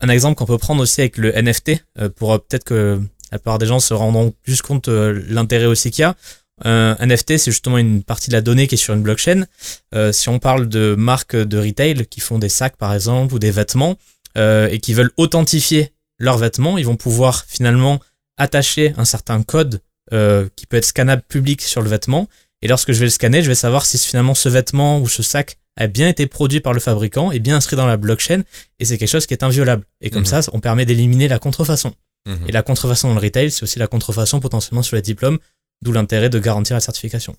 Un 0.00 0.10
exemple 0.10 0.36
qu'on 0.36 0.44
peut 0.44 0.58
prendre 0.58 0.82
aussi 0.82 1.00
avec 1.00 1.16
le 1.16 1.32
NFT, 1.34 1.82
euh, 1.98 2.10
pour 2.10 2.32
euh, 2.34 2.38
peut-être 2.38 2.64
que 2.64 3.00
la 3.32 3.38
plupart 3.38 3.58
des 3.58 3.66
gens 3.66 3.80
se 3.80 3.94
rendront 3.94 4.32
plus 4.42 4.62
compte 4.62 4.86
l'intérêt 4.88 5.66
aussi 5.66 5.90
qu'il 5.90 6.02
y 6.02 6.04
a. 6.04 6.14
Un 6.64 6.96
NFT, 7.04 7.38
c'est 7.38 7.50
justement 7.50 7.76
une 7.76 8.02
partie 8.04 8.30
de 8.30 8.34
la 8.34 8.40
donnée 8.40 8.68
qui 8.68 8.76
est 8.76 8.78
sur 8.78 8.94
une 8.94 9.02
blockchain. 9.02 9.44
Si 10.12 10.28
on 10.28 10.38
parle 10.38 10.68
de 10.68 10.94
marques 10.96 11.34
de 11.34 11.58
retail 11.58 12.06
qui 12.06 12.20
font 12.20 12.38
des 12.38 12.48
sacs 12.48 12.76
par 12.76 12.94
exemple 12.94 13.34
ou 13.34 13.40
des 13.40 13.50
vêtements 13.50 13.96
et 14.36 14.78
qui 14.80 14.94
veulent 14.94 15.10
authentifier 15.16 15.92
leurs 16.20 16.38
vêtements, 16.38 16.78
ils 16.78 16.86
vont 16.86 16.96
pouvoir 16.96 17.44
finalement 17.48 17.98
attacher 18.38 18.94
un 18.96 19.04
certain 19.04 19.42
code 19.42 19.80
euh, 20.12 20.48
qui 20.56 20.66
peut 20.66 20.76
être 20.76 20.84
scannable 20.84 21.22
public 21.28 21.62
sur 21.62 21.82
le 21.82 21.88
vêtement. 21.88 22.28
Et 22.62 22.68
lorsque 22.68 22.92
je 22.92 22.98
vais 22.98 23.06
le 23.06 23.10
scanner, 23.10 23.42
je 23.42 23.48
vais 23.48 23.54
savoir 23.54 23.84
si 23.86 23.98
finalement 23.98 24.34
ce 24.34 24.48
vêtement 24.48 25.00
ou 25.00 25.08
ce 25.08 25.22
sac 25.22 25.58
a 25.78 25.86
bien 25.88 26.08
été 26.08 26.26
produit 26.26 26.60
par 26.60 26.72
le 26.72 26.80
fabricant 26.80 27.30
et 27.32 27.38
bien 27.38 27.56
inscrit 27.56 27.76
dans 27.76 27.86
la 27.86 27.96
blockchain 27.98 28.42
et 28.78 28.84
c'est 28.86 28.96
quelque 28.96 29.10
chose 29.10 29.26
qui 29.26 29.34
est 29.34 29.42
inviolable. 29.42 29.84
Et 30.00 30.08
comme 30.10 30.22
Mhm. 30.22 30.26
ça, 30.26 30.40
on 30.52 30.60
permet 30.60 30.86
d'éliminer 30.86 31.28
la 31.28 31.38
contrefaçon. 31.38 31.92
Mhm. 32.26 32.48
Et 32.48 32.52
la 32.52 32.62
contrefaçon 32.62 33.08
dans 33.08 33.14
le 33.14 33.20
retail, 33.20 33.50
c'est 33.50 33.62
aussi 33.62 33.78
la 33.78 33.86
contrefaçon 33.86 34.40
potentiellement 34.40 34.82
sur 34.82 34.96
les 34.96 35.02
diplômes, 35.02 35.38
d'où 35.82 35.92
l'intérêt 35.92 36.30
de 36.30 36.38
garantir 36.38 36.74
la 36.74 36.80
certification. 36.80 37.36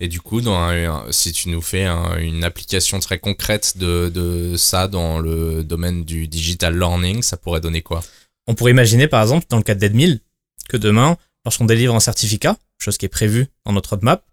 Et 0.00 0.08
du 0.08 0.20
coup, 0.20 0.40
dans 0.40 0.56
un- 0.56 0.90
un- 0.90 1.12
si 1.12 1.30
tu 1.32 1.50
nous 1.50 1.60
fais 1.62 1.84
un- 1.84 2.16
une 2.16 2.42
application 2.42 2.98
très 3.00 3.18
concrète 3.18 3.76
de, 3.76 4.08
de 4.08 4.56
ça 4.56 4.88
dans 4.88 5.18
le 5.20 5.62
domaine 5.62 6.04
du 6.04 6.26
digital 6.26 6.76
learning, 6.76 7.22
ça 7.22 7.36
pourrait 7.36 7.60
donner 7.60 7.82
quoi? 7.82 8.02
On 8.48 8.54
pourrait 8.54 8.72
imaginer 8.72 9.06
par 9.08 9.22
exemple 9.22 9.46
dans 9.50 9.58
le 9.58 9.62
cas 9.62 9.74
d'Edmil 9.74 10.20
que 10.68 10.76
demain, 10.78 11.16
lorsqu'on 11.44 11.64
délivre 11.64 11.94
un 11.94 12.00
certificat, 12.00 12.56
chose 12.78 12.98
qui 12.98 13.06
est 13.06 13.10
prévue 13.10 13.46
dans 13.64 13.72
notre 13.72 13.90
roadmap, 13.90 14.24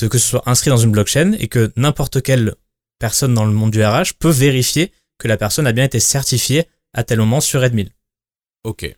de 0.00 0.08
que 0.08 0.18
ce 0.18 0.28
soit 0.28 0.42
inscrit 0.46 0.70
dans 0.70 0.78
une 0.78 0.92
blockchain 0.92 1.32
et 1.38 1.48
que 1.48 1.72
n'importe 1.76 2.22
quelle 2.22 2.54
personne 2.98 3.34
dans 3.34 3.44
le 3.44 3.52
monde 3.52 3.70
du 3.70 3.84
RH 3.84 4.14
peut 4.18 4.30
vérifier 4.30 4.92
que 5.18 5.28
la 5.28 5.36
personne 5.36 5.66
a 5.66 5.72
bien 5.72 5.84
été 5.84 6.00
certifiée 6.00 6.66
à 6.94 7.04
tel 7.04 7.18
moment 7.18 7.40
sur 7.40 7.62
Edmil. 7.62 7.90
Ok. 8.64 8.94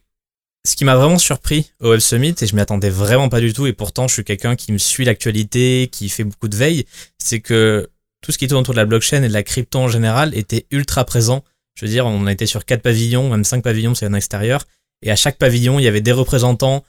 Ce 0.64 0.76
qui 0.76 0.84
m'a 0.84 0.94
vraiment 0.94 1.18
surpris 1.18 1.72
au 1.80 1.90
Web 1.90 2.00
Summit, 2.00 2.34
et 2.40 2.46
je 2.46 2.54
m'y 2.54 2.60
attendais 2.60 2.90
vraiment 2.90 3.28
pas 3.28 3.40
du 3.40 3.52
tout, 3.52 3.66
et 3.66 3.72
pourtant 3.72 4.06
je 4.06 4.14
suis 4.14 4.24
quelqu'un 4.24 4.54
qui 4.54 4.70
me 4.70 4.78
suit 4.78 5.04
l'actualité, 5.04 5.88
qui 5.90 6.08
fait 6.08 6.22
beaucoup 6.22 6.48
de 6.48 6.56
veille, 6.56 6.86
c'est 7.18 7.40
que 7.40 7.90
tout 8.20 8.30
ce 8.30 8.38
qui 8.38 8.46
tourne 8.46 8.60
autour 8.60 8.74
de 8.74 8.78
la 8.78 8.84
blockchain 8.84 9.24
et 9.24 9.28
de 9.28 9.32
la 9.32 9.42
crypto 9.42 9.80
en 9.80 9.88
général 9.88 10.36
était 10.36 10.66
ultra 10.70 11.04
présent. 11.04 11.42
Je 11.74 11.84
veux 11.84 11.90
dire, 11.90 12.06
on 12.06 12.26
a 12.26 12.32
été 12.32 12.46
sur 12.46 12.64
quatre 12.64 12.82
pavillons, 12.82 13.28
même 13.28 13.42
cinq 13.42 13.64
pavillons, 13.64 13.96
c'est 13.96 14.06
un 14.06 14.14
extérieur, 14.14 14.64
et 15.02 15.10
à 15.10 15.16
chaque 15.16 15.38
pavillon, 15.38 15.80
il 15.80 15.82
y 15.82 15.88
avait 15.88 16.00
des 16.00 16.12
représentants 16.12 16.84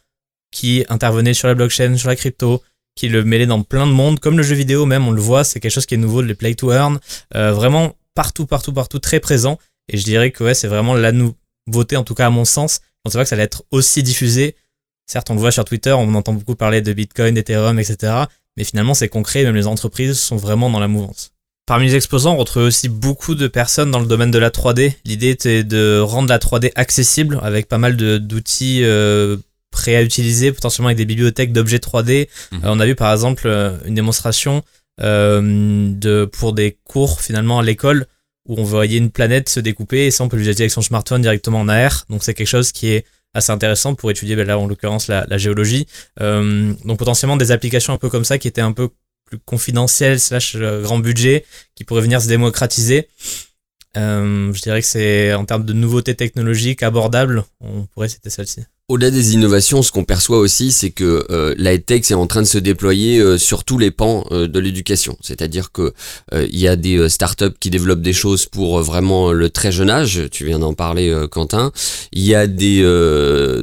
qui 0.54 0.86
intervenaient 0.88 1.34
sur 1.34 1.50
la 1.50 1.56
blockchain, 1.56 1.98
sur 1.98 2.08
la 2.08 2.16
crypto, 2.16 2.62
qui 2.96 3.10
le 3.10 3.26
mêlaient 3.26 3.48
dans 3.48 3.62
plein 3.64 3.88
de 3.88 3.92
mondes, 3.92 4.20
comme 4.20 4.38
le 4.38 4.44
jeu 4.44 4.56
vidéo 4.56 4.86
même, 4.86 5.08
on 5.08 5.12
le 5.12 5.22
voit, 5.22 5.44
c'est 5.44 5.60
quelque 5.60 5.72
chose 5.72 5.86
qui 5.86 5.96
est 5.96 5.98
nouveau, 5.98 6.22
le 6.22 6.36
play 6.36 6.56
to 6.56 6.72
earn, 6.72 7.00
euh, 7.36 7.52
vraiment 7.52 7.96
partout, 8.14 8.46
partout, 8.46 8.72
partout, 8.72 9.00
très 9.00 9.20
présent, 9.20 9.58
et 9.90 9.98
je 9.98 10.04
dirais 10.04 10.32
que 10.32 10.44
ouais, 10.44 10.54
c'est 10.54 10.68
vraiment 10.68 10.94
la 10.94 11.12
nouveauté, 11.12 11.98
en 11.98 12.04
tout 12.04 12.14
cas 12.14 12.28
à 12.28 12.30
mon 12.30 12.46
sens, 12.46 12.80
on 13.04 13.10
sait 13.10 13.18
pas 13.18 13.24
que 13.24 13.30
ça 13.30 13.36
allait 13.36 13.44
être 13.44 13.64
aussi 13.72 14.04
diffusé. 14.04 14.56
Certes, 15.08 15.30
on 15.30 15.34
le 15.34 15.40
voit 15.40 15.52
sur 15.52 15.66
Twitter, 15.66 15.92
on 15.92 16.14
entend 16.16 16.34
beaucoup 16.34 16.56
parler 16.56 16.82
de 16.82 16.94
Bitcoin, 16.94 17.34
d'Ethereum, 17.34 17.78
etc. 17.80 18.14
Mais 18.56 18.64
finalement, 18.64 18.94
c'est 18.94 19.10
concret, 19.10 19.44
même 19.44 19.56
les 19.56 19.68
entreprises 19.68 20.18
sont 20.18 20.38
vraiment 20.38 20.70
dans 20.70 20.80
la 20.80 20.88
mouvance. 20.88 21.32
Parmi 21.66 21.88
les 21.88 21.96
exposants, 21.96 22.34
on 22.34 22.38
retrouve 22.38 22.64
aussi 22.64 22.90
beaucoup 22.90 23.36
de 23.36 23.48
personnes 23.48 23.90
dans 23.90 24.00
le 24.00 24.06
domaine 24.06 24.32
de 24.32 24.38
la 24.38 24.50
3D. 24.50 24.96
L'idée 25.06 25.30
était 25.30 25.64
de 25.64 26.00
rendre 26.00 26.30
la 26.30 26.38
3D 26.38 26.72
accessible 26.76 27.40
avec 27.42 27.68
pas 27.68 27.78
mal 27.78 27.96
d'outils 27.96 28.82
euh, 28.84 29.38
prêts 29.74 29.96
à 29.96 30.02
utiliser, 30.02 30.52
potentiellement 30.54 30.88
avec 30.88 30.98
des 30.98 31.06
bibliothèques 31.06 31.52
d'objets 31.52 31.80
3D. 31.80 32.30
Mhm. 32.52 32.60
Euh, 32.64 32.68
on 32.70 32.80
a 32.80 32.86
vu 32.86 32.96
par 32.96 33.12
exemple 33.12 33.44
euh, 33.46 33.78
une 33.86 33.96
démonstration 33.96 34.64
euh, 35.02 35.90
de, 35.92 36.26
pour 36.26 36.54
des 36.54 36.78
cours 36.86 37.20
finalement 37.20 37.60
à 37.60 37.64
l'école 37.64 38.06
où 38.48 38.56
on 38.58 38.64
voyait 38.64 38.98
une 38.98 39.10
planète 39.10 39.50
se 39.50 39.60
découper 39.60 40.06
et 40.06 40.12
ça 40.12 40.24
on 40.24 40.30
peut 40.30 40.38
l'utiliser 40.38 40.64
avec 40.64 40.72
son 40.72 40.82
smartphone 40.82 41.22
directement 41.22 41.60
en 41.60 41.68
AR. 41.68 42.06
Donc 42.10 42.24
c'est 42.24 42.34
quelque 42.34 42.48
chose 42.48 42.72
qui 42.72 42.88
est 42.88 43.06
assez 43.34 43.52
intéressant 43.52 43.96
pour 43.96 44.12
étudier 44.12 44.36
ben 44.36 44.46
là 44.48 44.60
en 44.60 44.68
l'occurrence 44.68 45.08
la, 45.08 45.26
la 45.28 45.38
géologie. 45.38 45.88
Euh, 46.22 46.74
donc 46.86 47.00
potentiellement 47.00 47.38
des 47.38 47.52
applications 47.52 47.94
un 47.94 47.98
peu 47.98 48.10
comme 48.10 48.26
ça 48.26 48.38
qui 48.38 48.48
étaient 48.48 48.62
un 48.62 48.74
peu 48.74 48.90
plus 49.26 49.40
confidentielles 49.40 50.20
slash 50.20 50.56
grand 50.56 51.00
budget 51.00 51.46
qui 51.76 51.84
pourraient 51.84 52.02
venir 52.02 52.22
se 52.22 52.28
démocratiser. 52.28 53.08
Euh, 53.96 54.52
je 54.54 54.62
dirais 54.62 54.82
que 54.82 54.88
c'est 54.88 55.34
en 55.34 55.46
termes 55.46 55.66
de 55.66 55.74
nouveautés 55.74 56.16
technologiques 56.16 56.84
abordables, 56.84 57.44
on 57.60 57.86
pourrait 57.86 58.10
citer 58.10 58.30
celle-ci. 58.30 58.64
Au-delà 58.90 59.12
des 59.12 59.34
innovations, 59.34 59.82
ce 59.82 59.94
qu'on 59.94 60.04
perçoit 60.04 60.40
aussi, 60.40 60.74
c'est 60.74 60.90
que 60.90 61.26
euh, 61.30 61.56
la 61.58 61.78
tech 61.78 62.12
est 62.12 62.16
en 62.16 62.28
train 62.28 62.42
de 62.42 62.48
se 62.48 62.58
déployer 62.58 63.18
euh, 63.18 63.38
sur 63.38 63.64
tous 63.64 63.78
les 63.78 63.92
pans 63.92 64.26
euh, 64.32 64.46
de 64.46 64.60
l'éducation. 64.60 65.18
C'est-à-dire 65.22 65.72
que 65.72 65.94
il 66.34 66.60
y 66.60 66.68
a 66.68 66.76
des 66.76 67.08
startups 67.10 67.56
qui 67.60 67.70
développent 67.70 68.02
des 68.02 68.12
choses 68.14 68.46
pour 68.46 68.82
vraiment 68.82 69.32
le 69.32 69.50
très 69.50 69.72
jeune 69.72 69.90
âge. 69.90 70.24
Tu 70.32 70.46
viens 70.46 70.60
d'en 70.60 70.74
parler, 70.74 71.16
Quentin. 71.32 71.72
Il 72.12 72.24
y 72.24 72.34
a 72.34 72.48
des 72.48 72.82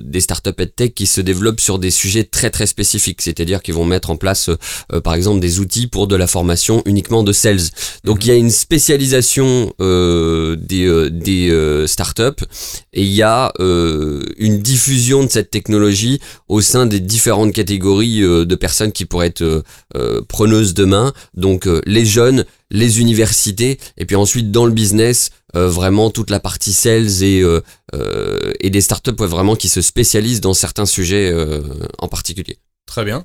des 0.02 0.20
startups 0.20 0.66
tech 0.74 0.92
qui 0.94 1.06
se 1.06 1.20
développent 1.20 1.60
sur 1.60 1.78
des 1.78 1.90
sujets 1.90 2.24
très 2.24 2.50
très 2.50 2.66
spécifiques. 2.66 3.22
C'est-à-dire 3.22 3.60
qu'ils 3.60 3.74
vont 3.74 3.84
mettre 3.84 4.10
en 4.10 4.16
place, 4.16 4.50
par 5.02 5.14
exemple, 5.14 5.40
des 5.40 5.58
outils 5.58 5.88
pour 5.88 6.06
de 6.06 6.14
la 6.14 6.28
formation 6.28 6.82
uniquement 6.86 7.24
de 7.24 7.32
sales. 7.32 7.70
Donc 8.04 8.24
il 8.24 8.28
y 8.28 8.30
a 8.30 8.36
une 8.36 8.50
spécialisation 8.50 9.72
des 9.80 11.10
des 11.10 11.84
startups 11.88 12.44
et 12.92 13.02
il 13.02 13.12
y 13.12 13.22
a 13.22 13.52
une 13.58 14.60
diffusion 14.60 15.09
de 15.18 15.28
cette 15.28 15.50
technologie 15.50 16.20
au 16.48 16.60
sein 16.60 16.86
des 16.86 17.00
différentes 17.00 17.52
catégories 17.52 18.22
euh, 18.22 18.44
de 18.44 18.54
personnes 18.54 18.92
qui 18.92 19.04
pourraient 19.04 19.26
être 19.26 19.42
euh, 19.42 19.62
euh, 19.96 20.22
preneuses 20.28 20.74
demain. 20.74 21.12
Donc 21.34 21.68
les 21.84 22.06
jeunes, 22.06 22.44
les 22.70 23.00
universités, 23.00 23.78
et 23.96 24.06
puis 24.06 24.16
ensuite 24.16 24.50
dans 24.50 24.66
le 24.66 24.72
business, 24.72 25.30
vraiment 25.54 26.10
toute 26.10 26.30
la 26.30 26.38
partie 26.38 26.72
sales 26.72 27.22
et, 27.24 27.44
et 28.60 28.70
des 28.70 28.80
startups 28.80 29.10
vraiment 29.18 29.56
qui 29.56 29.68
se 29.68 29.80
spécialisent 29.80 30.40
dans 30.40 30.54
certains 30.54 30.86
sujets 30.86 31.34
en 31.98 32.06
particulier. 32.06 32.58
Très 32.86 33.04
bien. 33.04 33.24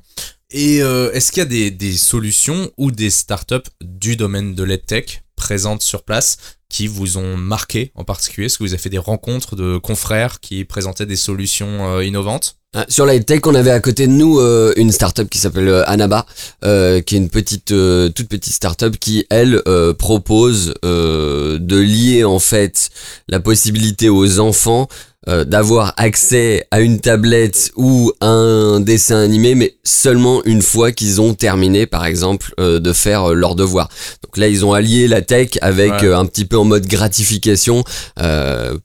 Et 0.49 0.77
est-ce 0.77 1.31
qu'il 1.31 1.41
y 1.41 1.45
a 1.45 1.45
des, 1.45 1.71
des, 1.71 1.93
solutions 1.93 2.71
ou 2.77 2.91
des 2.91 3.11
startups 3.11 3.69
du 3.81 4.15
domaine 4.15 4.55
de 4.55 4.63
l'EdTech 4.63 5.23
présentes 5.35 5.83
sur 5.83 6.03
place? 6.03 6.37
Qui 6.75 6.87
vous 6.87 7.17
ont 7.17 7.37
marqué 7.37 7.93
en 7.95 8.03
particulier? 8.03 8.47
Est-ce 8.47 8.57
que 8.57 8.63
vous 8.65 8.73
avez 8.73 8.81
fait 8.81 8.89
des 8.89 8.97
rencontres 8.97 9.55
de 9.55 9.77
confrères 9.77 10.41
qui 10.41 10.65
présentaient 10.65 11.05
des 11.05 11.15
solutions 11.15 11.87
euh, 11.87 12.03
innovantes? 12.03 12.57
Ah, 12.73 12.85
sur 12.89 13.05
la 13.05 13.17
tech, 13.17 13.39
on 13.45 13.55
avait 13.55 13.71
à 13.71 13.79
côté 13.79 14.07
de 14.07 14.11
nous 14.11 14.39
euh, 14.39 14.73
une 14.75 14.91
startup 14.91 15.29
qui 15.29 15.37
s'appelle 15.37 15.69
euh, 15.69 15.89
Anaba, 15.89 16.25
qui 16.61 16.67
est 16.67 17.17
une 17.17 17.29
petite, 17.29 17.67
toute 17.67 18.27
petite 18.27 18.53
startup 18.53 18.99
qui 18.99 19.25
elle 19.29 19.63
propose 19.97 20.73
de 20.83 21.77
lier 21.77 22.25
en 22.25 22.39
fait 22.39 22.89
la 23.29 23.39
possibilité 23.39 24.09
aux 24.09 24.41
enfants 24.41 24.89
euh, 25.27 25.43
d'avoir 25.43 25.95
accès 25.97 26.67
à 26.69 26.81
une 26.81 26.99
tablette 26.99 27.71
ou 27.75 28.11
un 28.21 28.79
dessin 28.79 29.17
animé, 29.17 29.55
mais 29.55 29.73
seulement 29.83 30.43
une 30.45 30.61
fois 30.61 30.91
qu'ils 30.91 31.19
ont 31.19 31.33
terminé, 31.33 31.87
par 31.87 32.05
exemple, 32.05 32.53
euh, 32.59 32.79
de 32.79 32.93
faire 32.93 33.31
euh, 33.31 33.33
leur 33.33 33.55
devoir. 33.55 33.89
Donc 34.23 34.37
là, 34.37 34.47
ils 34.47 34.63
ont 34.63 34.73
allié 34.73 35.07
la 35.07 35.23
tech 35.23 35.57
avec 35.61 36.03
un 36.03 36.25
petit 36.27 36.45
peu 36.45 36.59
en 36.59 36.63
mode 36.63 36.85
gratification 36.85 37.83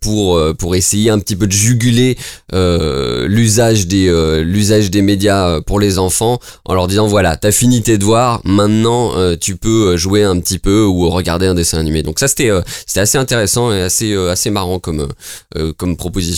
pour 0.00 0.40
pour 0.58 0.76
essayer 0.76 1.10
un 1.10 1.18
petit 1.18 1.34
peu 1.34 1.46
de 1.46 1.52
juguler 1.52 2.16
l'usage 2.52 3.86
des 3.86 4.10
l'usage 4.44 4.90
des 4.90 5.02
médias 5.02 5.60
pour 5.62 5.80
les 5.80 5.98
enfants 5.98 6.38
en 6.64 6.74
leur 6.74 6.86
disant 6.86 7.06
voilà, 7.06 7.36
t'as 7.36 7.52
fini 7.52 7.82
tes 7.82 7.98
devoirs, 7.98 8.40
maintenant 8.44 9.12
tu 9.40 9.56
peux 9.56 9.96
jouer 9.96 10.22
un 10.22 10.38
petit 10.38 10.58
peu 10.58 10.84
ou 10.84 11.08
regarder 11.10 11.46
un 11.46 11.54
dessin 11.54 11.78
animé. 11.78 12.02
Donc 12.02 12.20
ça, 12.20 12.28
c'était 12.28 12.50
c'était 12.86 13.00
assez 13.00 13.18
intéressant 13.18 13.72
et 13.72 13.80
assez 13.82 14.14
assez 14.14 14.50
marrant 14.50 14.78
comme 14.78 15.08
comme 15.76 15.96
proposition 15.96 16.29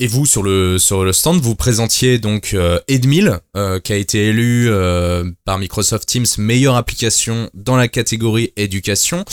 et 0.00 0.06
vous, 0.06 0.26
sur 0.26 0.44
le, 0.44 0.78
stand, 1.12 1.40
vous 1.40 1.56
présentiez 1.56 2.18
donc 2.18 2.52
euh, 2.54 2.78
Edmil, 2.86 3.40
euh, 3.56 3.80
qui 3.80 3.92
a 3.92 3.96
été 3.96 4.28
élu 4.28 4.68
euh, 4.68 5.28
par 5.44 5.58
Microsoft 5.58 6.06
Teams 6.08 6.26
meilleure 6.38 6.76
application 6.76 7.50
dans 7.52 7.76
la 7.76 7.88
catégorie 7.88 8.52
éducation. 8.56 9.24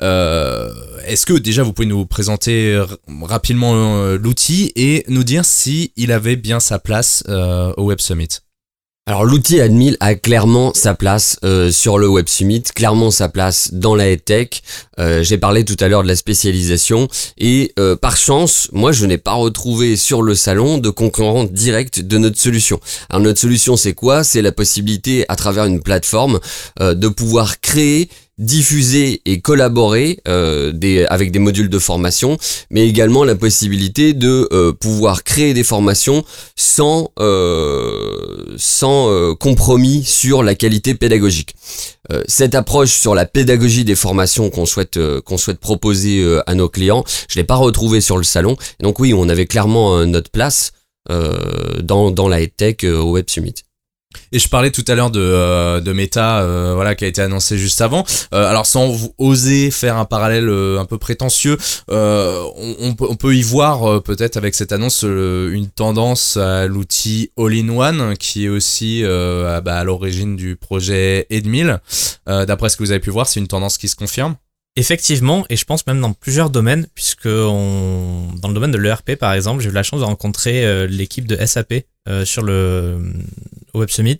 Est-ce 0.00 1.24
que 1.24 1.34
déjà 1.34 1.62
vous 1.62 1.72
pouvez 1.72 1.86
nous 1.86 2.04
présenter 2.04 2.82
rapidement 3.22 4.14
l'outil 4.14 4.72
et 4.74 5.04
nous 5.08 5.24
dire 5.24 5.44
si 5.44 5.92
il 5.96 6.10
avait 6.12 6.36
bien 6.36 6.60
sa 6.60 6.78
place 6.78 7.22
au 7.76 7.84
Web 7.84 8.00
Summit? 8.00 8.47
Alors 9.08 9.24
l'outil 9.24 9.58
Admil 9.62 9.96
a 10.00 10.14
clairement 10.14 10.70
sa 10.74 10.94
place 10.94 11.38
euh, 11.42 11.70
sur 11.70 11.96
le 11.96 12.06
Web 12.06 12.28
Summit, 12.28 12.64
clairement 12.74 13.10
sa 13.10 13.30
place 13.30 13.70
dans 13.72 13.94
la 13.94 14.14
tech. 14.18 14.60
Euh, 14.98 15.22
J'ai 15.22 15.38
parlé 15.38 15.64
tout 15.64 15.78
à 15.80 15.88
l'heure 15.88 16.02
de 16.02 16.08
la 16.08 16.14
spécialisation 16.14 17.08
et 17.38 17.72
euh, 17.78 17.96
par 17.96 18.18
chance, 18.18 18.68
moi 18.70 18.92
je 18.92 19.06
n'ai 19.06 19.16
pas 19.16 19.32
retrouvé 19.32 19.96
sur 19.96 20.20
le 20.20 20.34
salon 20.34 20.76
de 20.76 20.90
concurrent 20.90 21.44
direct 21.44 22.00
de 22.00 22.18
notre 22.18 22.38
solution. 22.38 22.80
Alors 23.08 23.22
notre 23.22 23.40
solution 23.40 23.78
c'est 23.78 23.94
quoi? 23.94 24.24
C'est 24.24 24.42
la 24.42 24.52
possibilité 24.52 25.24
à 25.28 25.36
travers 25.36 25.64
une 25.64 25.80
plateforme 25.80 26.38
de 26.78 27.08
pouvoir 27.08 27.62
créer 27.62 28.10
diffuser 28.38 29.20
et 29.24 29.40
collaborer 29.40 30.20
euh, 30.28 30.72
des, 30.72 31.04
avec 31.06 31.32
des 31.32 31.38
modules 31.38 31.68
de 31.68 31.78
formation, 31.78 32.38
mais 32.70 32.86
également 32.86 33.24
la 33.24 33.34
possibilité 33.34 34.12
de 34.12 34.48
euh, 34.52 34.72
pouvoir 34.72 35.24
créer 35.24 35.54
des 35.54 35.64
formations 35.64 36.24
sans, 36.56 37.10
euh, 37.18 38.54
sans 38.56 38.88
compromis 39.36 40.04
sur 40.04 40.42
la 40.42 40.54
qualité 40.54 40.94
pédagogique. 40.94 41.54
cette 42.26 42.54
approche 42.54 42.90
sur 42.90 43.14
la 43.14 43.26
pédagogie 43.26 43.84
des 43.84 43.94
formations 43.94 44.50
qu'on 44.50 44.66
souhaite, 44.66 44.98
qu'on 45.20 45.38
souhaite 45.38 45.58
proposer 45.58 46.24
à 46.46 46.54
nos 46.54 46.68
clients, 46.68 47.04
je 47.28 47.38
l'ai 47.38 47.44
pas 47.44 47.56
retrouvé 47.56 48.00
sur 48.00 48.16
le 48.16 48.24
salon. 48.24 48.56
donc 48.80 48.98
oui, 48.98 49.12
on 49.14 49.28
avait 49.28 49.46
clairement 49.46 50.04
notre 50.06 50.30
place 50.30 50.72
dans, 51.08 52.10
dans 52.10 52.28
la 52.28 52.46
tech 52.46 52.84
au 52.84 53.12
Web 53.12 53.26
Summit. 53.28 53.54
Et 54.32 54.38
je 54.38 54.48
parlais 54.48 54.70
tout 54.70 54.84
à 54.88 54.94
l'heure 54.94 55.10
de, 55.10 55.20
euh, 55.20 55.80
de 55.80 55.92
Meta, 55.92 56.40
euh, 56.40 56.72
voilà, 56.74 56.94
qui 56.94 57.04
a 57.04 57.08
été 57.08 57.20
annoncé 57.20 57.58
juste 57.58 57.80
avant. 57.80 58.04
Euh, 58.34 58.48
alors 58.48 58.66
sans 58.66 58.94
oser 59.18 59.70
faire 59.70 59.96
un 59.96 60.04
parallèle 60.04 60.48
un 60.48 60.84
peu 60.84 60.98
prétentieux, 60.98 61.56
on, 61.88 62.94
on, 62.98 63.16
peut 63.16 63.34
y 63.34 63.42
voir 63.42 64.02
peut-être 64.02 64.36
avec 64.36 64.54
cette 64.54 64.72
annonce 64.72 65.02
une 65.02 65.68
tendance 65.68 66.36
à 66.36 66.66
l'outil 66.66 67.30
All-in-One, 67.36 68.16
qui 68.16 68.46
est 68.46 68.48
aussi 68.48 69.04
à, 69.04 69.60
bah, 69.60 69.78
à 69.78 69.84
l'origine 69.84 70.36
du 70.36 70.56
projet 70.56 71.26
Edmil. 71.30 71.80
D'après 72.26 72.68
ce 72.68 72.76
que 72.76 72.82
vous 72.82 72.90
avez 72.90 73.00
pu 73.00 73.10
voir, 73.10 73.26
c'est 73.26 73.40
une 73.40 73.48
tendance 73.48 73.78
qui 73.78 73.88
se 73.88 73.96
confirme 73.96 74.36
Effectivement, 74.78 75.44
et 75.50 75.56
je 75.56 75.64
pense 75.64 75.86
même 75.86 76.00
dans 76.00 76.12
plusieurs 76.12 76.50
domaines, 76.50 76.86
puisque 76.94 77.26
on, 77.26 78.28
dans 78.40 78.48
le 78.48 78.54
domaine 78.54 78.70
de 78.70 78.78
l'ERP 78.78 79.16
par 79.16 79.32
exemple, 79.32 79.60
j'ai 79.60 79.70
eu 79.70 79.72
la 79.72 79.82
chance 79.82 80.00
de 80.00 80.04
rencontrer 80.04 80.86
l'équipe 80.86 81.26
de 81.26 81.36
SAP 81.44 81.74
sur 82.24 82.42
le 82.42 83.12
au 83.74 83.80
Web 83.80 83.90
Summit. 83.90 84.18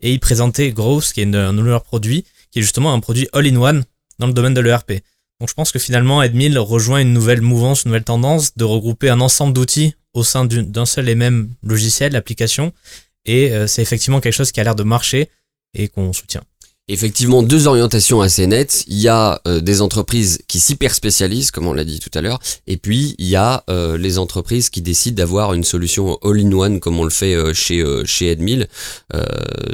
Et 0.00 0.12
ils 0.12 0.20
présentaient 0.20 0.70
Growth, 0.70 1.12
qui 1.12 1.22
est 1.22 1.34
un 1.34 1.52
nouveau 1.52 1.80
produit, 1.80 2.24
qui 2.50 2.60
est 2.60 2.62
justement 2.62 2.92
un 2.92 3.00
produit 3.00 3.28
all-in-one 3.32 3.84
dans 4.18 4.26
le 4.26 4.32
domaine 4.32 4.54
de 4.54 4.60
l'ERP. 4.60 4.92
Donc 5.40 5.48
je 5.48 5.54
pense 5.54 5.70
que 5.72 5.78
finalement 5.78 6.22
Edmil 6.22 6.58
rejoint 6.58 7.00
une 7.00 7.12
nouvelle 7.12 7.42
mouvance, 7.42 7.84
une 7.84 7.90
nouvelle 7.90 8.04
tendance 8.04 8.56
de 8.56 8.64
regrouper 8.64 9.10
un 9.10 9.20
ensemble 9.20 9.52
d'outils 9.52 9.94
au 10.14 10.24
sein 10.24 10.46
d'un 10.46 10.86
seul 10.86 11.08
et 11.10 11.14
même 11.14 11.50
logiciel, 11.62 12.16
application, 12.16 12.72
et 13.26 13.52
euh, 13.52 13.66
c'est 13.66 13.82
effectivement 13.82 14.20
quelque 14.20 14.32
chose 14.32 14.50
qui 14.50 14.60
a 14.60 14.64
l'air 14.64 14.74
de 14.74 14.82
marcher 14.82 15.28
et 15.74 15.88
qu'on 15.88 16.14
soutient 16.14 16.42
effectivement 16.88 17.42
deux 17.42 17.66
orientations 17.66 18.20
assez 18.20 18.46
nettes. 18.46 18.84
Il 18.86 18.98
y 18.98 19.08
a 19.08 19.40
euh, 19.46 19.60
des 19.60 19.82
entreprises 19.82 20.38
qui 20.46 20.60
s'hyper 20.60 20.94
spécialisent, 20.94 21.50
comme 21.50 21.66
on 21.66 21.72
l'a 21.72 21.84
dit 21.84 21.98
tout 21.98 22.10
à 22.14 22.22
l'heure, 22.22 22.38
et 22.66 22.76
puis 22.76 23.14
il 23.18 23.26
y 23.26 23.36
a 23.36 23.64
euh, 23.68 23.98
les 23.98 24.18
entreprises 24.18 24.70
qui 24.70 24.82
décident 24.82 25.16
d'avoir 25.16 25.54
une 25.54 25.64
solution 25.64 26.18
all-in-one, 26.22 26.80
comme 26.80 26.98
on 26.98 27.04
le 27.04 27.10
fait 27.10 27.34
euh, 27.34 27.52
chez 27.52 27.84
chez 28.04 28.30
Edmil. 28.30 28.68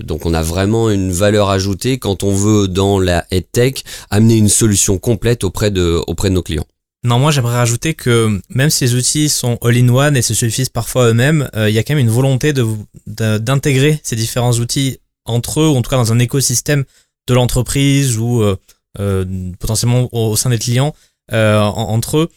donc 0.03 0.27
on 0.27 0.35
a 0.35 0.43
vraiment 0.43 0.91
une 0.91 1.13
valeur 1.13 1.51
ajoutée 1.51 1.99
quand 1.99 2.23
on 2.23 2.35
veut 2.35 2.69
dans 2.69 2.99
la 2.99 3.25
EdTech 3.31 3.85
amener 4.11 4.37
une 4.37 4.49
solution 4.49 4.99
complète 4.99 5.45
auprès 5.45 5.71
de 5.71 6.01
auprès 6.07 6.31
de 6.31 6.35
nos 6.35 6.43
clients. 6.43 6.67
Non, 7.05 7.19
moi 7.19 7.31
j'aimerais 7.31 7.57
rajouter 7.57 7.95
que 7.95 8.41
même 8.49 8.71
si 8.71 8.85
les 8.85 8.95
outils 8.95 9.29
sont 9.29 9.59
all-in-one 9.63 10.17
et 10.17 10.23
se 10.23 10.35
suffisent 10.35 10.69
parfois 10.69 11.09
eux-mêmes, 11.09 11.49
il 11.57 11.71
y 11.71 11.79
a 11.79 11.83
quand 11.83 11.95
même 11.95 12.07
une 12.07 12.13
volonté 12.13 12.53
de 12.53 12.67
d'intégrer 13.07 14.01
ces 14.03 14.17
différents 14.17 14.55
outils 14.55 14.99
entre 15.25 15.61
eux, 15.61 15.69
ou 15.69 15.77
en 15.77 15.83
tout 15.83 15.91
cas 15.91 15.97
dans 15.97 16.13
un 16.13 16.19
écosystème 16.19 16.85
de 17.29 17.35
l'entreprise 17.35 18.19
ou 18.19 18.43
euh, 18.43 18.57
euh, 18.99 19.25
potentiellement 19.59 20.09
au, 20.13 20.37
sein 20.37 20.51
des 20.51 20.59
clients 20.59 20.95
euh, 21.33 21.59
entre 21.59 22.19
eux. 22.19 22.31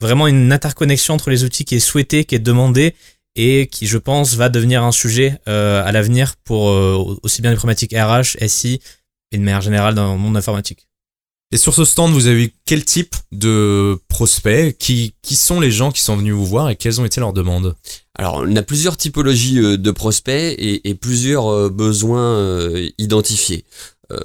Vraiment 0.00 0.28
une 0.28 0.52
interconnexion 0.52 1.14
entre 1.14 1.30
les 1.30 1.44
outils 1.44 1.64
qui 1.64 1.74
est 1.74 1.80
souhaitée, 1.80 2.24
qui 2.24 2.34
est 2.34 2.40
demandée 2.40 2.94
et 3.34 3.66
qui, 3.66 3.86
je 3.86 3.98
pense, 3.98 4.34
va 4.34 4.48
devenir 4.48 4.82
un 4.82 4.92
sujet 4.92 5.38
à 5.46 5.90
l'avenir 5.92 6.34
pour 6.44 6.66
aussi 7.22 7.42
bien 7.42 7.50
les 7.50 7.56
problématiques 7.56 7.94
RH, 7.94 8.36
SI 8.46 8.80
et 9.32 9.38
de 9.38 9.42
manière 9.42 9.60
générale 9.60 9.94
dans 9.94 10.12
le 10.12 10.18
monde 10.18 10.36
informatique. 10.36 10.88
Et 11.50 11.56
sur 11.56 11.74
ce 11.74 11.84
stand, 11.84 12.12
vous 12.12 12.26
avez 12.26 12.44
eu 12.44 12.52
quel 12.64 12.84
type 12.84 13.16
de 13.32 13.98
prospects? 14.08 14.76
Qui, 14.78 15.14
qui 15.22 15.34
sont 15.34 15.60
les 15.60 15.70
gens 15.70 15.90
qui 15.90 16.02
sont 16.02 16.16
venus 16.16 16.34
vous 16.34 16.46
voir 16.46 16.68
et 16.68 16.76
quelles 16.76 17.00
ont 17.00 17.04
été 17.04 17.20
leurs 17.20 17.32
demandes? 17.32 17.74
Alors, 18.16 18.42
on 18.44 18.56
a 18.56 18.62
plusieurs 18.62 18.96
typologies 18.96 19.78
de 19.78 19.90
prospects 19.90 20.54
et, 20.58 20.88
et 20.88 20.94
plusieurs 20.94 21.70
besoins 21.70 22.72
identifiés. 22.98 23.64
Euh, 24.10 24.16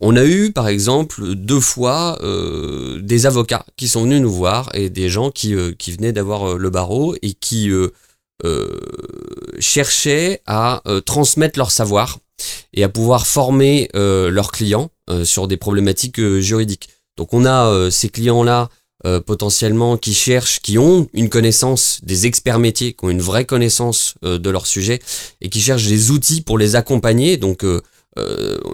on 0.00 0.16
a 0.16 0.24
eu 0.24 0.50
par 0.52 0.68
exemple 0.68 1.34
deux 1.34 1.60
fois 1.60 2.18
euh, 2.22 3.00
des 3.02 3.26
avocats 3.26 3.66
qui 3.76 3.86
sont 3.86 4.04
venus 4.04 4.22
nous 4.22 4.32
voir 4.32 4.70
et 4.74 4.88
des 4.88 5.10
gens 5.10 5.30
qui, 5.30 5.54
euh, 5.54 5.72
qui 5.78 5.92
venaient 5.92 6.12
d'avoir 6.12 6.56
le 6.56 6.70
barreau 6.70 7.14
et 7.22 7.32
qui 7.34 7.70
cherchaient 9.58 10.42
à 10.46 10.82
transmettre 11.04 11.58
leur 11.58 11.70
savoir 11.70 12.18
et 12.74 12.84
à 12.84 12.88
pouvoir 12.88 13.26
former 13.26 13.88
leurs 13.94 14.52
clients 14.52 14.90
sur 15.24 15.48
des 15.48 15.56
problématiques 15.56 16.20
juridiques. 16.38 16.90
Donc 17.16 17.32
on 17.32 17.46
a 17.46 17.90
ces 17.90 18.08
clients-là 18.10 18.68
potentiellement 19.24 19.96
qui 19.96 20.12
cherchent, 20.12 20.60
qui 20.60 20.78
ont 20.78 21.08
une 21.14 21.30
connaissance 21.30 22.00
des 22.02 22.26
experts 22.26 22.58
métiers, 22.58 22.92
qui 22.92 23.04
ont 23.06 23.10
une 23.10 23.22
vraie 23.22 23.46
connaissance 23.46 24.14
de 24.22 24.50
leur 24.50 24.66
sujet 24.66 25.00
et 25.40 25.48
qui 25.48 25.60
cherchent 25.60 25.88
des 25.88 26.10
outils 26.10 26.42
pour 26.42 26.58
les 26.58 26.76
accompagner. 26.76 27.38
Donc 27.38 27.64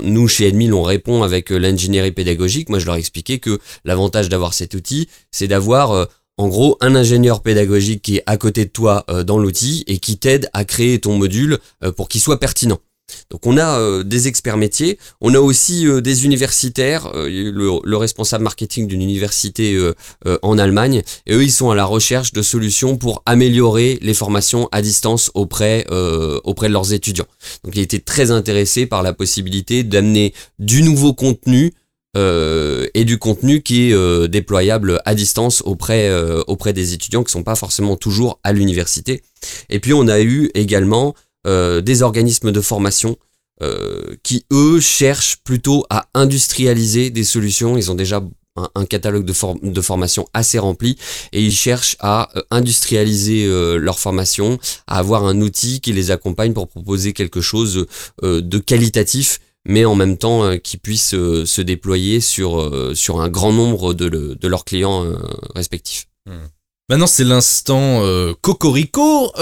nous, 0.03 0.29
chez 0.29 0.49
Edmil, 0.49 0.73
on 0.75 0.83
répond 0.83 1.23
avec 1.23 1.51
l'ingénierie 1.51 2.13
pédagogique. 2.13 2.69
Moi, 2.69 2.79
je 2.79 2.87
leur 2.87 2.97
expliquais 2.97 3.39
que 3.39 3.59
l'avantage 3.85 4.29
d'avoir 4.29 4.55
cet 4.55 4.75
outil, 4.75 5.09
c'est 5.31 5.49
d'avoir 5.49 6.09
en 6.39 6.49
gros 6.49 6.77
un 6.81 6.95
ingénieur 6.95 7.43
pédagogique 7.43 8.03
qui 8.03 8.17
est 8.17 8.23
à 8.27 8.37
côté 8.37 8.65
de 8.65 8.71
toi 8.71 9.05
euh, 9.11 9.23
dans 9.23 9.39
l'outil 9.39 9.85
et 9.87 9.99
qui 9.99 10.19
t'aide 10.19 10.49
à 10.53 10.65
créer 10.65 10.99
ton 10.99 11.17
module 11.17 11.59
euh, 11.85 11.93
pour 11.93 12.09
qu'il 12.09 12.21
soit 12.21 12.41
pertinent. 12.41 12.79
Donc 13.31 13.47
on 13.47 13.57
a 13.57 13.79
euh, 13.79 14.03
des 14.03 14.29
experts 14.29 14.57
métiers, 14.57 14.99
on 15.21 15.35
a 15.35 15.41
aussi 15.41 15.87
des 16.03 16.25
universitaires, 16.25 17.11
le, 17.15 17.97
responsable 17.97 18.45
marketing 18.45 18.87
d'une 18.87 19.03
université 19.03 19.79
en 20.43 20.59
Allemagne, 20.59 21.03
et 21.27 21.35
eux 21.35 21.43
ils 21.43 21.53
sont 21.53 21.71
à 21.71 21.75
la 21.75 21.85
recherche 21.85 22.33
de 22.33 22.43
solutions 22.43 22.97
pour 22.97 23.23
améliorer 23.27 23.99
les 24.03 24.15
formations 24.15 24.69
à 24.73 24.83
distance 24.83 25.31
auprès, 25.35 25.87
auprès 26.45 26.69
de 26.69 26.73
leurs 26.73 26.93
étudiants. 26.93 27.27
Donc 27.65 27.77
il 27.77 27.83
était 27.83 28.01
très 28.01 28.31
intéressé 28.31 28.87
par 28.87 29.03
la 29.03 29.13
possibilité 29.13 29.85
d'amener 29.85 30.35
du 30.59 30.83
nouveau 30.83 31.13
contenu 31.13 31.73
euh, 32.15 32.89
et 32.93 33.07
du 33.07 33.19
contenu 33.19 33.63
qui 33.63 33.89
est 33.89 33.95
euh, 33.95 34.29
déployable 34.29 35.01
à 35.07 35.15
distance 35.15 35.63
auprès, 35.65 36.11
euh, 36.11 36.43
auprès 36.47 36.75
des 36.75 36.93
étudiants 36.93 37.25
qui 37.25 37.33
sont 37.33 37.43
pas 37.43 37.55
forcément 37.55 37.97
toujours 37.97 38.39
à 38.45 38.53
l'université. 38.53 39.23
Et 39.71 39.81
puis 39.81 39.95
on 39.95 40.07
a 40.09 40.21
eu 40.21 40.51
également 40.53 41.15
des 41.45 42.03
organismes 42.03 42.53
de 42.53 42.61
formation 42.61 43.17
qui 44.23 44.45
eux 44.53 44.81
cherchent 44.81 45.39
plutôt 45.45 45.85
à 45.91 46.07
industrialiser 46.15 47.11
des 47.11 47.25
solutions. 47.25 47.77
Ils 47.77 47.91
ont 47.91 47.95
déjà 47.95 48.23
un, 48.75 48.85
catalogue 48.85 49.25
de, 49.25 49.71
de 49.71 49.81
formation 49.81 50.27
assez 50.35 50.59
rempli 50.59 50.99
et 51.33 51.43
ils 51.43 51.53
cherchent 51.55 51.97
à 52.01 52.29
industrialiser 52.51 53.47
leur 53.79 53.99
formation, 53.99 54.59
à 54.87 54.99
avoir 54.99 55.25
un 55.25 55.41
outil 55.41 55.81
qui 55.81 55.93
les 55.93 56.11
accompagne 56.11 56.53
pour 56.53 56.69
proposer 56.69 57.13
quelque 57.13 57.41
chose 57.41 57.87
de 58.23 58.59
qualitatif 58.59 59.41
mais 59.65 59.85
en 59.85 59.95
même 59.95 60.19
temps 60.19 60.45
euh, 60.45 60.57
qui 60.57 60.77
puissent 60.77 61.15
euh, 61.15 61.45
se 61.47 61.61
déployer 61.61 62.21
sur, 62.21 62.61
euh, 62.61 62.95
sur 62.95 63.21
un 63.21 63.29
grand 63.29 63.53
nombre 63.53 63.95
de, 63.95 64.09
de 64.09 64.49
leurs 64.49 64.65
clients 64.65 65.13
respectifs. 65.55 66.07
Hmm. 66.27 66.47
Maintenant, 66.89 67.07
c'est 67.07 67.25
l'instant 67.25 68.03
Cocorico. 68.43 69.33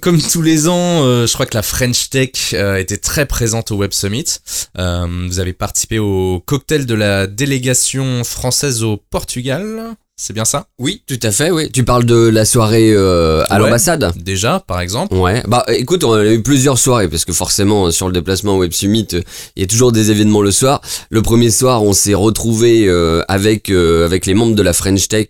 comme 0.00 0.20
tous 0.20 0.42
les 0.42 0.68
ans, 0.68 1.02
je 1.26 1.32
crois 1.32 1.46
que 1.46 1.56
la 1.56 1.62
French 1.62 2.10
Tech 2.10 2.54
était 2.54 2.96
très 2.96 3.26
présente 3.26 3.70
au 3.70 3.76
Web 3.76 3.92
Summit. 3.92 4.38
vous 4.74 5.38
avez 5.38 5.52
participé 5.52 5.98
au 5.98 6.42
cocktail 6.44 6.86
de 6.86 6.94
la 6.94 7.26
délégation 7.26 8.24
française 8.24 8.82
au 8.82 8.96
Portugal. 8.96 9.96
C'est 10.20 10.32
bien 10.32 10.44
ça? 10.44 10.66
Oui, 10.80 11.00
tout 11.06 11.20
à 11.22 11.30
fait, 11.30 11.52
oui. 11.52 11.70
Tu 11.70 11.84
parles 11.84 12.04
de 12.04 12.16
la 12.16 12.44
soirée 12.44 12.90
euh, 12.92 13.44
à 13.50 13.60
l'ambassade? 13.60 14.12
Déjà, 14.16 14.58
par 14.66 14.80
exemple 14.80 15.14
Ouais. 15.14 15.44
Bah 15.46 15.64
écoute, 15.68 16.02
on 16.02 16.12
a 16.12 16.26
eu 16.26 16.42
plusieurs 16.42 16.76
soirées, 16.76 17.06
parce 17.06 17.24
que 17.24 17.32
forcément, 17.32 17.92
sur 17.92 18.08
le 18.08 18.12
déplacement 18.12 18.56
Web 18.56 18.72
Summit, 18.72 19.06
il 19.12 19.60
y 19.60 19.62
a 19.62 19.68
toujours 19.68 19.92
des 19.92 20.10
événements 20.10 20.42
le 20.42 20.50
soir. 20.50 20.80
Le 21.10 21.22
premier 21.22 21.52
soir, 21.52 21.84
on 21.84 21.92
s'est 21.92 22.14
retrouvé 22.14 22.88
euh, 22.88 23.22
avec 23.28 23.70
euh, 23.70 24.04
avec 24.04 24.26
les 24.26 24.34
membres 24.34 24.56
de 24.56 24.62
la 24.62 24.72
French 24.72 25.06
Tech 25.06 25.28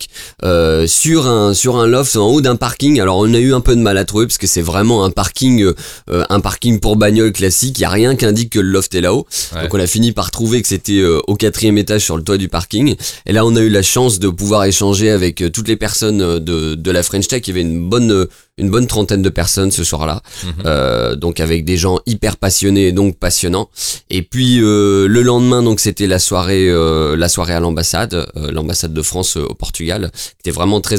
sur 0.86 1.26
un 1.26 1.52
sur 1.52 1.76
un 1.76 1.86
loft 1.86 2.16
en 2.16 2.26
haut 2.28 2.40
d'un 2.40 2.56
parking. 2.56 2.98
Alors 2.98 3.18
on 3.18 3.34
a 3.34 3.38
eu 3.38 3.52
un 3.52 3.60
peu 3.60 3.76
de 3.76 3.82
mal 3.82 3.98
à 3.98 4.06
trouver, 4.06 4.24
parce 4.26 4.38
que 4.38 4.46
c'est 4.46 4.62
vraiment 4.62 5.04
un 5.04 5.10
parking 5.10 5.70
un 6.08 6.40
parking 6.40 6.80
pour 6.80 6.96
bagnole 6.96 7.32
classique. 7.32 7.78
Il 7.78 7.82
y 7.82 7.84
a 7.84 7.90
rien 7.90 8.16
qui 8.16 8.24
indique 8.24 8.52
que 8.52 8.58
le 8.58 8.70
loft 8.70 8.94
est 8.94 9.02
là-haut. 9.02 9.26
Donc 9.52 9.74
on 9.74 9.80
a 9.80 9.86
fini 9.86 10.12
par 10.12 10.30
trouver 10.30 10.62
que 10.62 10.68
c'était 10.68 11.04
au 11.26 11.34
quatrième 11.34 11.76
étage 11.76 12.04
sur 12.04 12.16
le 12.16 12.22
toit 12.22 12.38
du 12.38 12.48
parking. 12.48 12.96
Et 13.26 13.32
là, 13.32 13.44
on 13.44 13.54
a 13.54 13.60
eu 13.60 13.68
la 13.68 13.82
chance 13.82 14.18
de 14.18 14.30
pouvoir 14.30 14.64
échanger 14.64 14.77
échangé 14.78 15.10
avec 15.10 15.42
euh, 15.42 15.50
toutes 15.50 15.66
les 15.66 15.76
personnes 15.76 16.22
euh, 16.22 16.38
de, 16.38 16.76
de 16.76 16.90
la 16.92 17.02
French 17.02 17.26
Tech. 17.26 17.42
Il 17.46 17.48
y 17.48 17.50
avait 17.50 17.62
une 17.62 17.88
bonne, 17.88 18.12
euh, 18.12 18.26
une 18.58 18.70
bonne 18.70 18.86
trentaine 18.86 19.22
de 19.22 19.28
personnes 19.28 19.72
ce 19.72 19.82
soir-là. 19.82 20.22
Mhm. 20.44 20.52
euh, 20.66 21.16
donc 21.16 21.40
avec 21.40 21.64
des 21.64 21.76
gens 21.76 21.98
hyper 22.06 22.36
passionnés, 22.36 22.92
donc 22.92 23.18
passionnants. 23.18 23.70
Et 24.08 24.22
puis 24.22 24.58
le 24.58 25.22
lendemain, 25.22 25.62
donc 25.62 25.80
c'était 25.80 26.06
la 26.06 26.18
soirée, 26.18 26.68
la 27.16 27.28
soirée 27.28 27.54
à 27.54 27.60
l'ambassade, 27.60 28.26
l'ambassade 28.52 28.92
de 28.92 29.02
France 29.02 29.36
au 29.36 29.54
Portugal, 29.54 30.10
qui 30.14 30.48
était 30.48 30.50
vraiment 30.50 30.80
très, 30.80 30.98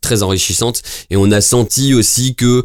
très 0.00 0.22
enrichissante. 0.22 0.82
Et 1.10 1.16
on 1.16 1.30
a 1.30 1.40
senti 1.40 1.94
aussi 1.94 2.34
que 2.34 2.64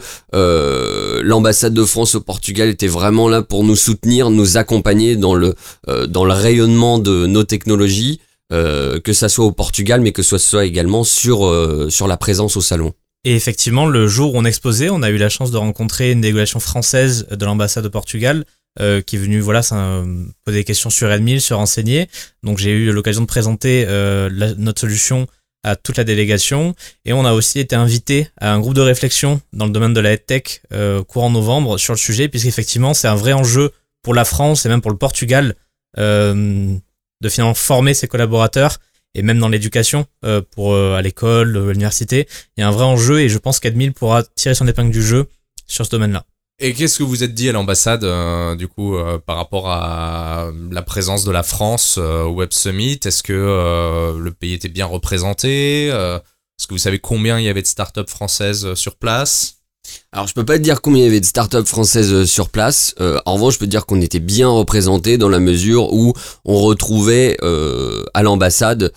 l'ambassade 1.24 1.74
de 1.74 1.86
France 1.86 2.16
au 2.16 2.22
Portugal 2.22 2.70
était 2.70 2.88
vraiment 2.88 3.30
là 3.30 3.42
pour 3.42 3.64
nous 3.64 3.76
soutenir, 3.76 4.30
nous 4.30 4.58
accompagner 4.58 5.16
dans 5.16 5.36
le, 5.36 5.56
dans 6.08 6.26
le 6.26 6.34
rayonnement 6.34 7.00
de 7.00 7.28
nos 7.28 7.44
technologies. 7.44 8.20
Euh, 8.54 9.02
que 9.02 9.12
ça 9.12 9.28
soit 9.28 9.44
au 9.44 9.52
Portugal, 9.52 10.00
mais 10.00 10.14
que 10.14 10.24
ce 10.24 10.38
soit 10.38 10.64
également 10.64 11.04
sur, 11.04 11.46
euh, 11.46 11.90
sur 11.90 12.08
la 12.08 12.16
présence 12.16 12.56
au 12.56 12.62
salon. 12.62 12.94
Et 13.26 13.36
effectivement, 13.36 13.88
le 13.88 14.08
jour 14.08 14.34
où 14.34 14.38
on 14.38 14.46
exposait, 14.46 14.90
on 14.90 15.04
a 15.04 15.10
eu 15.10 15.18
la 15.18 15.28
chance 15.28 15.52
de 15.52 15.58
rencontrer 15.58 16.14
une 16.14 16.22
délégation 16.22 16.62
française 16.62 17.28
de 17.30 17.46
l'ambassade 17.46 17.86
au 17.86 17.90
Portugal, 17.90 18.46
euh, 18.80 19.02
qui 19.02 19.18
est 19.18 19.20
venue 19.20 19.42
voilà, 19.42 19.60
poser 20.46 20.60
des 20.60 20.64
questions 20.64 20.90
sur 20.90 21.12
Edmil, 21.12 21.42
se 21.42 21.54
renseigner. 21.54 22.08
Donc 22.42 22.58
j'ai 22.58 22.72
eu 22.72 22.94
l'occasion 22.94 23.22
de 23.22 23.26
présenter 23.26 23.86
notre 24.58 24.80
solution 24.80 25.28
à 25.64 25.76
toute 25.76 25.98
la 25.98 26.06
délégation. 26.06 26.74
Et 27.04 27.12
on 27.12 27.26
a 27.26 27.34
aussi 27.34 27.60
été 27.60 27.76
invité 27.76 28.30
à 28.40 28.54
un 28.54 28.62
groupe 28.62 28.76
de 28.76 28.82
réflexion 28.82 29.42
dans 29.52 29.66
le 29.66 29.72
domaine 29.74 29.94
de 29.94 30.00
la 30.00 30.18
tech 30.18 30.62
courant 31.08 31.32
novembre 31.32 31.78
sur 31.78 31.92
le 31.92 31.98
sujet, 31.98 32.30
puisqu'effectivement 32.30 32.94
c'est 32.94 33.10
un 33.10 33.16
vrai 33.16 33.34
enjeu 33.34 33.72
pour 34.04 34.14
la 34.14 34.24
France 34.24 34.66
et 34.66 34.70
même 34.70 34.80
pour 34.80 34.92
le 34.92 34.98
Portugal 34.98 35.56
de 37.22 37.30
finalement 37.30 37.54
former 37.54 37.94
ses 37.94 38.08
collaborateurs 38.08 38.78
et 39.18 39.24
même 39.24 39.40
dans 39.40 39.50
l'éducation 39.50 40.06
euh, 40.26 40.42
pour 40.52 40.74
euh, 40.74 40.96
à 40.96 41.02
l'école, 41.02 41.58
à 41.58 41.72
l'université, 41.72 42.28
il 42.56 42.62
y 42.62 42.64
a 42.64 42.68
un 42.68 42.72
vrai 42.72 42.86
enjeu 42.86 43.22
et 43.22 43.30
je 43.30 43.38
pense 43.38 43.60
qu'Admil 43.60 43.94
pourra 43.94 44.24
tirer 44.24 44.54
son 44.54 44.68
épingle 44.68 44.92
du 44.92 45.02
jeu 45.02 45.28
sur 45.66 45.86
ce 45.86 45.92
domaine-là. 45.92 46.24
Et 46.60 46.74
qu'est-ce 46.74 47.00
que 47.00 47.04
vous 47.04 47.24
êtes 47.24 47.34
dit 47.34 47.50
à 47.50 47.52
l'ambassade, 47.52 48.04
euh, 48.04 48.56
du 48.56 48.68
coup, 48.68 48.96
par 49.28 49.38
rapport 49.38 49.70
à 49.70 50.50
la 50.72 50.82
présence 50.82 51.24
de 51.24 51.32
la 51.32 51.44
France 51.44 52.00
au 52.00 52.30
Web 52.30 52.52
Summit? 52.52 53.00
Est-ce 53.06 53.22
que 53.22 54.18
le 54.18 54.32
pays 54.32 54.54
était 54.54 54.68
bien 54.68 54.88
représenté? 54.88 55.88
Est-ce 55.88 56.66
que 56.66 56.74
vous 56.74 56.80
savez 56.80 56.98
combien 56.98 57.38
il 57.38 57.46
y 57.46 57.50
avait 57.50 57.62
de 57.62 57.68
startups 57.68 58.08
françaises 58.08 58.74
sur 58.74 58.96
place? 58.96 59.58
Alors 60.18 60.28
je 60.28 60.34
peux 60.34 60.44
pas 60.44 60.58
te 60.58 60.64
dire 60.64 60.82
combien 60.82 61.04
il 61.04 61.06
y 61.06 61.10
avait 61.10 61.20
de 61.20 61.26
startups 61.28 61.68
françaises 61.68 62.12
euh, 62.12 62.26
sur 62.26 62.50
place. 62.50 62.96
Euh, 63.00 63.20
en 63.28 63.36
revanche, 63.36 63.54
je 63.54 63.60
peux 63.60 63.68
te 63.68 63.70
dire 63.70 63.86
qu'on 63.86 64.02
était 64.02 64.20
bien 64.20 64.50
représentés 64.50 65.20
dans 65.20 65.30
la 65.30 65.38
mesure 65.38 65.94
où 65.94 66.14
on 66.44 66.58
retrouvait 66.58 67.38
euh, 67.44 68.04
à 68.16 68.24
l'ambassade 68.24 68.92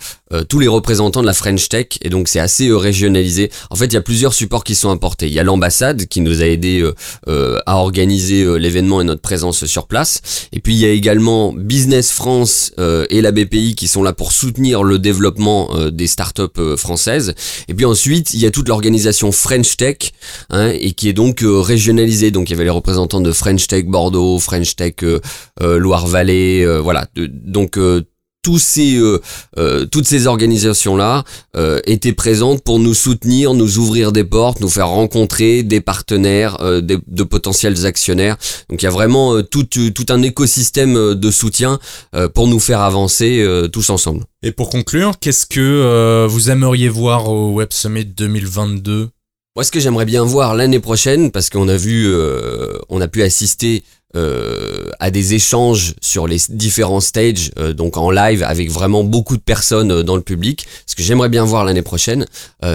tous 0.47 0.59
les 0.59 0.69
représentants 0.69 1.19
de 1.19 1.25
la 1.25 1.33
French 1.33 1.67
Tech 1.67 1.87
et 2.01 2.07
donc 2.07 2.29
c'est 2.29 2.39
assez 2.39 2.71
régionalisé. 2.71 3.51
En 3.69 3.75
fait, 3.75 3.87
il 3.87 3.95
y 3.95 3.97
a 3.97 4.01
plusieurs 4.01 4.33
supports 4.33 4.63
qui 4.63 4.75
sont 4.75 4.89
importés. 4.89 5.27
Il 5.27 5.33
y 5.33 5.39
a 5.39 5.43
l'ambassade 5.43 6.05
qui 6.05 6.21
nous 6.21 6.41
a 6.41 6.45
aidé 6.45 6.89
à 7.27 7.75
organiser 7.75 8.57
l'événement 8.57 9.01
et 9.01 9.03
notre 9.03 9.19
présence 9.19 9.65
sur 9.65 9.87
place. 9.87 10.21
Et 10.53 10.61
puis 10.61 10.73
il 10.73 10.79
y 10.79 10.85
a 10.85 10.89
également 10.89 11.51
Business 11.51 12.13
France 12.13 12.71
et 13.09 13.19
la 13.19 13.33
BPI 13.33 13.75
qui 13.75 13.89
sont 13.89 14.03
là 14.03 14.13
pour 14.13 14.31
soutenir 14.31 14.83
le 14.83 14.99
développement 14.99 15.69
des 15.91 16.07
startups 16.07 16.77
françaises. 16.77 17.33
Et 17.67 17.73
puis 17.73 17.83
ensuite, 17.83 18.33
il 18.33 18.39
y 18.39 18.45
a 18.45 18.51
toute 18.51 18.69
l'organisation 18.69 19.33
French 19.33 19.75
Tech 19.75 20.13
hein, 20.49 20.69
et 20.69 20.93
qui 20.93 21.09
est 21.09 21.10
donc 21.13 21.43
euh, 21.43 21.59
régionalisé. 21.59 22.31
Donc 22.31 22.49
il 22.49 22.53
y 22.53 22.55
avait 22.55 22.63
les 22.63 22.69
représentants 22.69 23.21
de 23.21 23.31
French 23.31 23.67
Tech 23.67 23.85
Bordeaux, 23.85 24.39
French 24.39 24.75
Tech 24.75 24.95
euh, 25.03 25.19
euh, 25.61 25.77
Loire-Vallée, 25.77 26.65
voilà. 26.81 27.07
donc 27.15 27.77
tous 28.43 28.57
ces, 28.57 28.99
toutes 29.91 30.07
ces 30.07 30.25
organisations-là 30.25 31.23
étaient 31.85 32.13
présentes 32.13 32.63
pour 32.63 32.79
nous 32.79 32.95
soutenir, 32.95 33.53
nous 33.53 33.77
ouvrir 33.77 34.11
des 34.11 34.23
portes, 34.23 34.61
nous 34.61 34.69
faire 34.69 34.87
rencontrer 34.87 35.61
des 35.61 35.79
partenaires, 35.79 36.57
de 36.59 37.23
potentiels 37.23 37.85
actionnaires. 37.85 38.37
Donc 38.69 38.81
il 38.81 38.85
y 38.85 38.87
a 38.87 38.91
vraiment 38.91 39.43
tout, 39.43 39.65
tout 39.65 40.05
un 40.09 40.21
écosystème 40.23 41.13
de 41.13 41.31
soutien 41.31 41.79
pour 42.33 42.47
nous 42.47 42.59
faire 42.59 42.81
avancer 42.81 43.45
tous 43.71 43.89
ensemble. 43.91 44.23
Et 44.41 44.51
pour 44.51 44.69
conclure, 44.69 45.19
qu'est-ce 45.19 45.45
que 45.45 46.25
vous 46.27 46.49
aimeriez 46.49 46.89
voir 46.89 47.29
au 47.29 47.51
Web 47.51 47.69
Summit 47.71 48.05
2022 48.05 49.11
moi, 49.55 49.65
ce 49.65 49.71
que 49.71 49.81
j'aimerais 49.81 50.05
bien 50.05 50.23
voir 50.23 50.55
l'année 50.55 50.79
prochaine, 50.79 51.29
parce 51.29 51.49
qu'on 51.49 51.67
a 51.67 51.75
vu, 51.75 52.07
euh, 52.07 52.77
on 52.87 53.01
a 53.01 53.09
pu 53.09 53.21
assister 53.21 53.83
euh, 54.15 54.89
à 55.01 55.11
des 55.11 55.33
échanges 55.33 55.93
sur 56.01 56.25
les 56.25 56.37
différents 56.49 57.01
stages, 57.01 57.51
euh, 57.59 57.73
donc 57.73 57.97
en 57.97 58.11
live 58.11 58.43
avec 58.43 58.71
vraiment 58.71 59.03
beaucoup 59.03 59.35
de 59.35 59.41
personnes 59.41 60.03
dans 60.03 60.15
le 60.15 60.21
public. 60.21 60.65
Ce 60.85 60.95
que 60.95 61.03
j'aimerais 61.03 61.27
bien 61.27 61.43
voir 61.43 61.65
l'année 61.65 61.81
prochaine, 61.81 62.25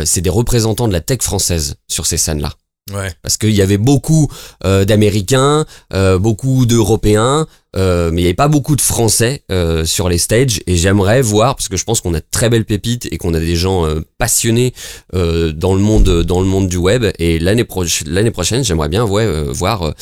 c'est 0.04 0.20
des 0.20 0.30
représentants 0.30 0.88
de 0.88 0.92
la 0.92 1.00
tech 1.00 1.22
française 1.22 1.76
sur 1.88 2.04
ces 2.04 2.18
scènes-là. 2.18 2.52
Ouais. 2.92 3.10
Parce 3.22 3.36
qu'il 3.36 3.50
y 3.50 3.62
avait 3.62 3.78
beaucoup 3.78 4.28
euh, 4.64 4.84
d'Américains, 4.84 5.66
euh, 5.92 6.18
beaucoup 6.18 6.66
d'Européens, 6.66 7.48
euh, 7.74 8.10
mais 8.12 8.20
il 8.20 8.24
n'y 8.24 8.28
avait 8.28 8.34
pas 8.34 8.46
beaucoup 8.46 8.76
de 8.76 8.80
Français 8.80 9.42
euh, 9.50 9.84
sur 9.84 10.08
les 10.08 10.18
stages. 10.18 10.60
Et 10.68 10.76
j'aimerais 10.76 11.20
voir, 11.20 11.56
parce 11.56 11.68
que 11.68 11.76
je 11.76 11.82
pense 11.82 12.00
qu'on 12.00 12.14
a 12.14 12.20
de 12.20 12.26
très 12.30 12.48
belles 12.48 12.64
pépites 12.64 13.08
et 13.10 13.18
qu'on 13.18 13.34
a 13.34 13.40
des 13.40 13.56
gens 13.56 13.84
euh, 13.86 14.00
passionnés 14.18 14.72
dans 15.12 15.74
le 15.74 15.80
monde, 15.80 16.22
dans 16.22 16.40
le 16.40 16.46
monde 16.46 16.68
du 16.68 16.76
web. 16.76 17.06
Et 17.18 17.40
l'année 17.40 17.64
prochaine, 17.64 18.64
j'aimerais 18.64 18.88
bien 18.88 19.04
ouais, 19.04 19.26
voir 19.48 19.92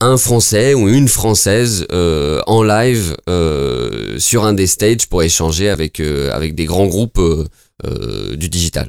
un 0.00 0.16
Français 0.16 0.74
ou 0.74 0.88
une 0.88 1.08
Française 1.08 1.86
en 1.90 2.62
live 2.62 3.16
sur 4.18 4.44
un 4.44 4.52
des 4.52 4.66
stages 4.66 5.08
pour 5.08 5.22
échanger 5.22 5.68
avec 5.68 6.00
avec 6.00 6.54
des 6.54 6.64
grands 6.64 6.86
groupes 6.86 7.20
du 8.36 8.48
digital. 8.48 8.88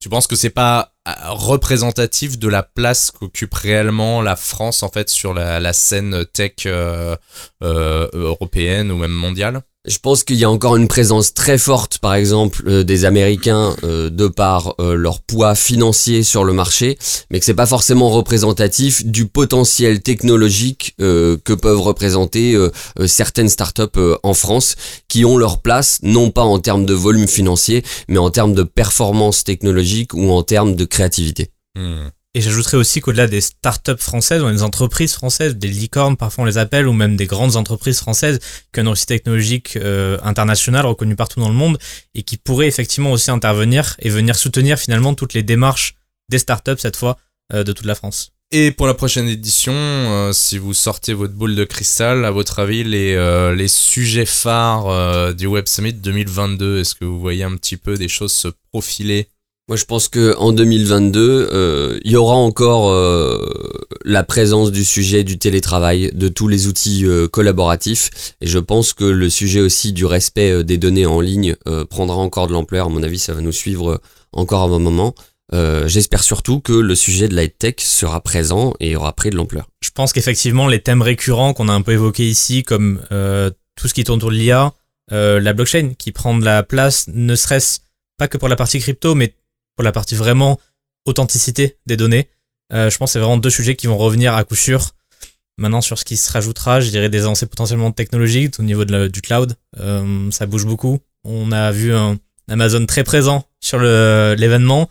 Tu 0.00 0.08
penses 0.08 0.26
que 0.26 0.34
c'est 0.34 0.48
pas 0.48 0.94
euh, 1.06 1.12
représentatif 1.28 2.38
de 2.38 2.48
la 2.48 2.62
place 2.62 3.10
qu'occupe 3.10 3.52
réellement 3.52 4.22
la 4.22 4.34
France 4.34 4.82
en 4.82 4.88
fait 4.88 5.10
sur 5.10 5.34
la, 5.34 5.72
scène 5.74 6.24
tech 6.32 6.52
euh, 6.64 7.16
euh, 7.62 8.08
européenne 8.14 8.90
ou 8.90 8.96
même 8.96 9.12
mondiale? 9.12 9.60
Je 9.86 9.98
pense 9.98 10.24
qu'il 10.24 10.36
y 10.36 10.44
a 10.44 10.50
encore 10.50 10.76
une 10.76 10.88
présence 10.88 11.32
très 11.32 11.56
forte, 11.56 11.98
par 11.98 12.14
exemple, 12.14 12.62
euh, 12.66 12.84
des 12.84 13.06
Américains 13.06 13.74
euh, 13.82 14.10
de 14.10 14.28
par 14.28 14.74
euh, 14.78 14.94
leur 14.94 15.20
poids 15.20 15.54
financier 15.54 16.22
sur 16.22 16.44
le 16.44 16.52
marché, 16.52 16.98
mais 17.30 17.38
que 17.38 17.46
c'est 17.46 17.54
pas 17.54 17.66
forcément 17.66 18.10
représentatif 18.10 19.06
du 19.06 19.26
potentiel 19.26 20.00
technologique 20.00 20.94
que 20.98 21.54
peuvent 21.54 21.80
représenter 21.80 22.56
certaines 23.06 23.48
startups 23.48 23.98
en 24.22 24.34
France, 24.34 24.76
qui 25.08 25.24
ont 25.24 25.36
leur 25.36 25.60
place 25.60 25.98
non 26.02 26.30
pas 26.30 26.42
en 26.42 26.58
termes 26.58 26.84
de 26.84 26.94
volume 26.94 27.28
financier, 27.28 27.82
mais 28.08 28.18
en 28.18 28.30
termes 28.30 28.54
de 28.54 28.62
performance 28.62 29.44
technologique 29.44 30.14
ou 30.14 30.30
en 30.30 30.42
termes 30.42 30.74
de 30.74 30.84
créativité. 30.84 31.50
Hmm. 31.76 32.08
Et 32.34 32.40
j'ajouterais 32.40 32.76
aussi 32.76 33.00
qu'au-delà 33.00 33.26
des 33.26 33.40
startups 33.40 33.98
françaises, 33.98 34.40
ou 34.42 34.50
des 34.50 34.62
entreprises 34.62 35.14
françaises, 35.14 35.56
des 35.56 35.66
licornes 35.66 36.16
parfois 36.16 36.42
on 36.42 36.46
les 36.46 36.58
appelle, 36.58 36.86
ou 36.86 36.92
même 36.92 37.16
des 37.16 37.26
grandes 37.26 37.56
entreprises 37.56 37.98
françaises 37.98 38.38
qui 38.72 38.78
ont 38.78 38.82
une 38.82 38.88
réussite 38.88 39.08
technologique 39.08 39.76
euh, 39.76 40.16
internationale 40.22 40.86
reconnue 40.86 41.16
partout 41.16 41.40
dans 41.40 41.48
le 41.48 41.56
monde 41.56 41.76
et 42.14 42.22
qui 42.22 42.36
pourraient 42.36 42.68
effectivement 42.68 43.10
aussi 43.10 43.32
intervenir 43.32 43.96
et 43.98 44.10
venir 44.10 44.36
soutenir 44.36 44.78
finalement 44.78 45.14
toutes 45.14 45.34
les 45.34 45.42
démarches 45.42 45.96
des 46.28 46.38
startups 46.38 46.78
cette 46.78 46.94
fois 46.94 47.18
euh, 47.52 47.64
de 47.64 47.72
toute 47.72 47.86
la 47.86 47.96
France. 47.96 48.30
Et 48.52 48.70
pour 48.70 48.86
la 48.86 48.94
prochaine 48.94 49.28
édition, 49.28 49.72
euh, 49.74 50.32
si 50.32 50.58
vous 50.58 50.74
sortez 50.74 51.14
votre 51.14 51.34
boule 51.34 51.56
de 51.56 51.64
cristal, 51.64 52.24
à 52.24 52.30
votre 52.30 52.60
avis, 52.60 52.84
les, 52.84 53.16
les 53.56 53.68
sujets 53.68 54.26
phares 54.26 55.34
du 55.34 55.48
Web 55.48 55.66
Summit 55.66 55.94
2022, 55.94 56.78
est-ce 56.78 56.94
que 56.94 57.04
vous 57.04 57.18
voyez 57.18 57.42
un 57.42 57.56
petit 57.56 57.76
peu 57.76 57.96
des 57.96 58.08
choses 58.08 58.32
se 58.32 58.48
profiler 58.70 59.28
moi, 59.70 59.76
je 59.76 59.84
pense 59.84 60.08
que 60.08 60.36
en 60.36 60.52
2022, 60.52 61.48
euh, 61.52 62.00
il 62.02 62.10
y 62.10 62.16
aura 62.16 62.34
encore 62.34 62.90
euh, 62.90 63.38
la 64.04 64.24
présence 64.24 64.72
du 64.72 64.84
sujet 64.84 65.22
du 65.22 65.38
télétravail, 65.38 66.10
de 66.12 66.26
tous 66.26 66.48
les 66.48 66.66
outils 66.66 67.06
euh, 67.06 67.28
collaboratifs, 67.28 68.34
et 68.40 68.48
je 68.48 68.58
pense 68.58 68.94
que 68.94 69.04
le 69.04 69.30
sujet 69.30 69.60
aussi 69.60 69.92
du 69.92 70.04
respect 70.06 70.64
des 70.64 70.76
données 70.76 71.06
en 71.06 71.20
ligne 71.20 71.54
prendra 71.88 72.16
encore 72.16 72.48
de 72.48 72.52
l'ampleur. 72.52 72.86
À 72.86 72.88
mon 72.88 73.04
avis, 73.04 73.20
ça 73.20 73.32
va 73.32 73.40
nous 73.42 73.52
suivre 73.52 74.00
encore 74.32 74.62
un 74.72 74.78
moment. 74.80 75.14
J'espère 75.52 76.24
surtout 76.24 76.58
que 76.58 76.72
le 76.72 76.96
sujet 76.96 77.28
de 77.28 77.36
la 77.36 77.46
tech 77.46 77.76
sera 77.78 78.20
présent 78.20 78.74
et 78.80 78.96
aura 78.96 79.12
pris 79.12 79.30
de 79.30 79.36
l'ampleur. 79.36 79.68
Je 79.82 79.90
pense 79.90 80.12
qu'effectivement, 80.12 80.66
les 80.66 80.80
thèmes 80.80 81.02
récurrents 81.02 81.54
qu'on 81.54 81.68
a 81.68 81.72
un 81.72 81.82
peu 81.82 81.92
évoqués 81.92 82.26
ici, 82.26 82.64
comme 82.64 83.00
tout 83.76 83.86
ce 83.86 83.94
qui 83.94 84.02
tourne 84.02 84.18
autour 84.18 84.30
de 84.32 84.36
l'IA, 84.36 84.72
la 85.12 85.52
blockchain 85.52 85.92
qui 85.96 86.10
prend 86.10 86.36
de 86.36 86.44
la 86.44 86.64
place, 86.64 87.06
ne 87.06 87.36
serait-ce 87.36 87.78
pas 88.18 88.26
que 88.26 88.36
pour 88.36 88.48
la 88.48 88.56
partie 88.56 88.80
crypto, 88.80 89.14
mais 89.14 89.34
pour 89.76 89.84
la 89.84 89.92
partie 89.92 90.14
vraiment 90.14 90.58
authenticité 91.06 91.78
des 91.86 91.96
données. 91.96 92.28
Euh, 92.72 92.90
je 92.90 92.98
pense 92.98 93.10
que 93.10 93.12
c'est 93.14 93.18
vraiment 93.18 93.36
deux 93.36 93.50
sujets 93.50 93.76
qui 93.76 93.86
vont 93.86 93.98
revenir 93.98 94.34
à 94.34 94.44
coup 94.44 94.56
sûr. 94.56 94.90
Maintenant, 95.58 95.80
sur 95.80 95.98
ce 95.98 96.04
qui 96.04 96.16
se 96.16 96.30
rajoutera, 96.32 96.80
je 96.80 96.90
dirais 96.90 97.08
des 97.08 97.22
avancées 97.22 97.46
potentiellement 97.46 97.92
technologiques 97.92 98.58
au 98.58 98.62
niveau 98.62 98.84
du 98.84 99.20
cloud. 99.20 99.56
Euh, 99.78 100.30
ça 100.30 100.46
bouge 100.46 100.64
beaucoup. 100.64 101.00
On 101.24 101.52
a 101.52 101.70
vu 101.70 101.92
Amazon 102.48 102.86
très 102.86 103.04
présent 103.04 103.44
sur 103.60 103.78
l'événement. 103.78 104.88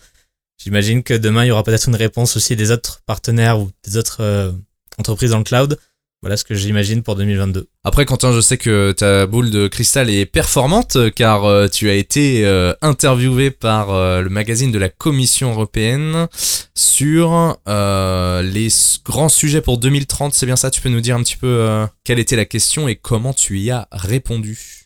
J'imagine 0.62 1.04
que 1.04 1.14
demain, 1.14 1.46
il 1.46 1.48
y 1.48 1.52
aura 1.52 1.64
peut-être 1.64 1.88
une 1.88 1.96
réponse 1.96 2.36
aussi 2.36 2.56
des 2.56 2.72
autres 2.72 3.02
partenaires 3.06 3.60
ou 3.60 3.72
des 3.86 3.96
autres 3.96 4.18
euh, 4.20 4.52
entreprises 4.98 5.32
dans 5.32 5.38
le 5.38 5.46
cloud. 5.46 5.80
Voilà 6.22 6.36
ce 6.36 6.44
que 6.44 6.54
j'imagine 6.54 7.02
pour 7.02 7.16
2022. 7.16 7.70
Après, 7.86 8.06
Quentin, 8.06 8.34
je 8.34 8.42
sais 8.42 8.58
que 8.58 8.92
ta 8.92 9.26
boule 9.26 9.52
de 9.52 9.70
cristal 9.70 10.10
est 10.10 10.26
performante 10.26 10.98
car 11.16 11.46
euh, 11.46 11.70
tu 11.70 11.90
as 11.90 11.94
été 11.94 12.46
euh, 12.46 12.74
interviewé 12.82 13.52
par 13.52 13.92
euh, 13.92 14.22
le 14.22 14.30
magazine 14.30 14.70
de 14.70 14.78
la 14.78 14.90
Commission 14.90 15.52
européenne 15.52 16.28
sur 16.76 17.58
les 17.68 18.68
grands 19.06 19.30
sujets 19.30 19.62
pour 19.62 19.78
2030. 19.78 20.34
C'est 20.34 20.46
bien 20.46 20.58
ça 20.58 20.70
Tu 20.72 20.82
peux 20.82 20.90
nous 20.90 21.00
dire 21.00 21.16
un 21.16 21.24
petit 21.24 21.38
peu 21.38 21.88
quelle 22.04 22.20
était 22.20 22.36
la 22.36 22.46
question 22.46 22.90
et 22.90 22.96
comment 22.96 23.34
tu 23.34 23.60
y 23.60 23.72
as 23.72 23.88
répondu? 23.94 24.86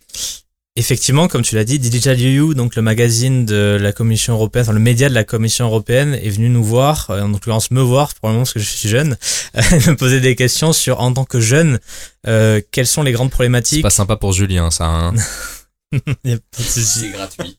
Effectivement, 0.76 1.28
comme 1.28 1.44
tu 1.44 1.54
l'as 1.54 1.66
dit, 1.66 1.78
Digital 1.78 2.18
EU, 2.20 2.56
donc 2.56 2.76
le 2.76 2.82
magazine 2.82 3.46
de 3.46 3.78
la 3.80 3.92
Commission 3.92 4.34
européenne, 4.34 4.64
enfin 4.64 4.74
le 4.74 4.80
média 4.80 5.08
de 5.08 5.14
la 5.14 5.24
Commission 5.24 5.66
européenne, 5.66 6.16
est 6.16 6.32
venu 6.32 6.50
nous 6.50 6.64
voir, 6.64 7.12
euh, 7.12 7.22
en 7.22 7.28
l'occurrence 7.28 7.70
me 7.70 7.82
voir, 7.82 8.12
probablement 8.16 8.42
parce 8.42 8.54
que 8.54 8.60
je 8.60 8.70
suis 8.70 8.90
jeune, 8.90 9.16
me 9.54 9.96
poser 9.96 10.20
des 10.20 10.36
questions 10.36 10.74
sur, 10.74 11.00
en 11.00 11.14
tant 11.14 11.26
que 11.26 11.40
jeune, 11.40 11.80
euh, 12.26 12.60
quelles 12.72 12.88
sont 12.88 13.04
les 13.04 13.12
grandes 13.12 13.30
problématiques. 13.30 13.80
C'est 13.80 13.84
pas 13.84 13.92
sympa 13.92 14.16
pour 14.16 14.34
Julien, 14.34 14.72
ça. 14.72 14.86
Hein 14.86 15.14
C'est 16.58 17.10
gratuit. 17.10 17.58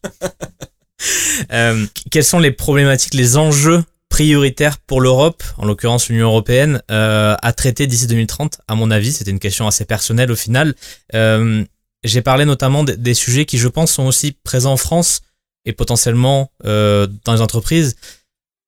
euh, 1.52 1.86
quelles 2.10 2.24
sont 2.24 2.40
les 2.40 2.50
problématiques, 2.50 3.14
les 3.14 3.36
enjeux 3.36 3.84
prioritaires 4.08 4.78
pour 4.78 5.00
l'Europe, 5.00 5.42
en 5.56 5.66
l'occurrence 5.66 6.08
l'Union 6.08 6.28
européenne, 6.28 6.80
euh, 6.90 7.34
à 7.42 7.52
traiter 7.52 7.86
d'ici 7.88 8.06
2030 8.06 8.60
À 8.68 8.76
mon 8.76 8.90
avis, 8.92 9.12
c'était 9.12 9.32
une 9.32 9.40
question 9.40 9.66
assez 9.66 9.84
personnelle 9.84 10.30
au 10.30 10.36
final. 10.36 10.74
Euh, 11.14 11.64
j'ai 12.04 12.22
parlé 12.22 12.44
notamment 12.44 12.84
des 12.84 13.14
sujets 13.14 13.46
qui, 13.46 13.58
je 13.58 13.68
pense, 13.68 13.92
sont 13.92 14.04
aussi 14.04 14.32
présents 14.44 14.72
en 14.72 14.76
France 14.76 15.22
et 15.64 15.72
potentiellement 15.72 16.50
euh, 16.64 17.06
dans 17.24 17.32
les 17.32 17.40
entreprises. 17.40 17.96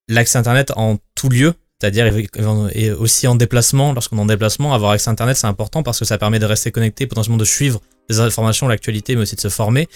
L'accès 0.09 0.39
Internet 0.39 0.73
en 0.75 0.97
tout 1.15 1.29
lieu, 1.29 1.53
c'est-à-dire 1.79 2.11
aussi 2.97 3.27
en 3.27 3.35
déplacement. 3.35 3.93
Lorsqu'on 3.93 4.17
est 4.17 4.21
en 4.21 4.25
déplacement, 4.25 4.73
avoir 4.73 4.91
accès 4.91 5.09
Internet, 5.09 5.37
c'est 5.37 5.47
important 5.47 5.83
parce 5.83 5.99
que 5.99 6.05
ça 6.05 6.17
permet 6.17 6.39
de 6.39 6.45
rester 6.45 6.71
connecté, 6.71 7.05
potentiellement 7.05 7.37
de 7.37 7.45
suivre 7.45 7.79
des 8.09 8.19
informations, 8.19 8.67
l'actualité, 8.67 9.15
mais 9.15 9.21
aussi 9.21 9.35
de 9.35 9.41
se 9.41 9.49
former. 9.49 9.87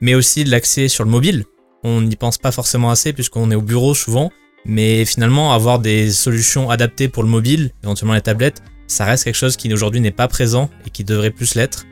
Mais 0.00 0.14
aussi 0.14 0.44
l'accès 0.44 0.86
sur 0.88 1.02
le 1.02 1.10
mobile. 1.10 1.44
On 1.82 2.02
n'y 2.02 2.16
pense 2.16 2.38
pas 2.38 2.52
forcément 2.52 2.90
assez 2.90 3.12
puisqu'on 3.12 3.50
est 3.50 3.56
au 3.56 3.62
bureau 3.62 3.94
souvent. 3.94 4.30
Mais 4.64 5.04
finalement, 5.04 5.52
avoir 5.52 5.78
des 5.78 6.12
solutions 6.12 6.70
adaptées 6.70 7.08
pour 7.08 7.22
le 7.22 7.28
mobile, 7.28 7.72
éventuellement 7.82 8.14
les 8.14 8.20
tablettes, 8.20 8.62
ça 8.86 9.04
reste 9.04 9.24
quelque 9.24 9.34
chose 9.34 9.56
qui 9.56 9.72
aujourd'hui 9.72 10.00
n'est 10.00 10.10
pas 10.10 10.28
présent 10.28 10.70
et 10.86 10.90
qui 10.90 11.04
devrait 11.04 11.30
plus 11.30 11.54
l'être. 11.54 11.86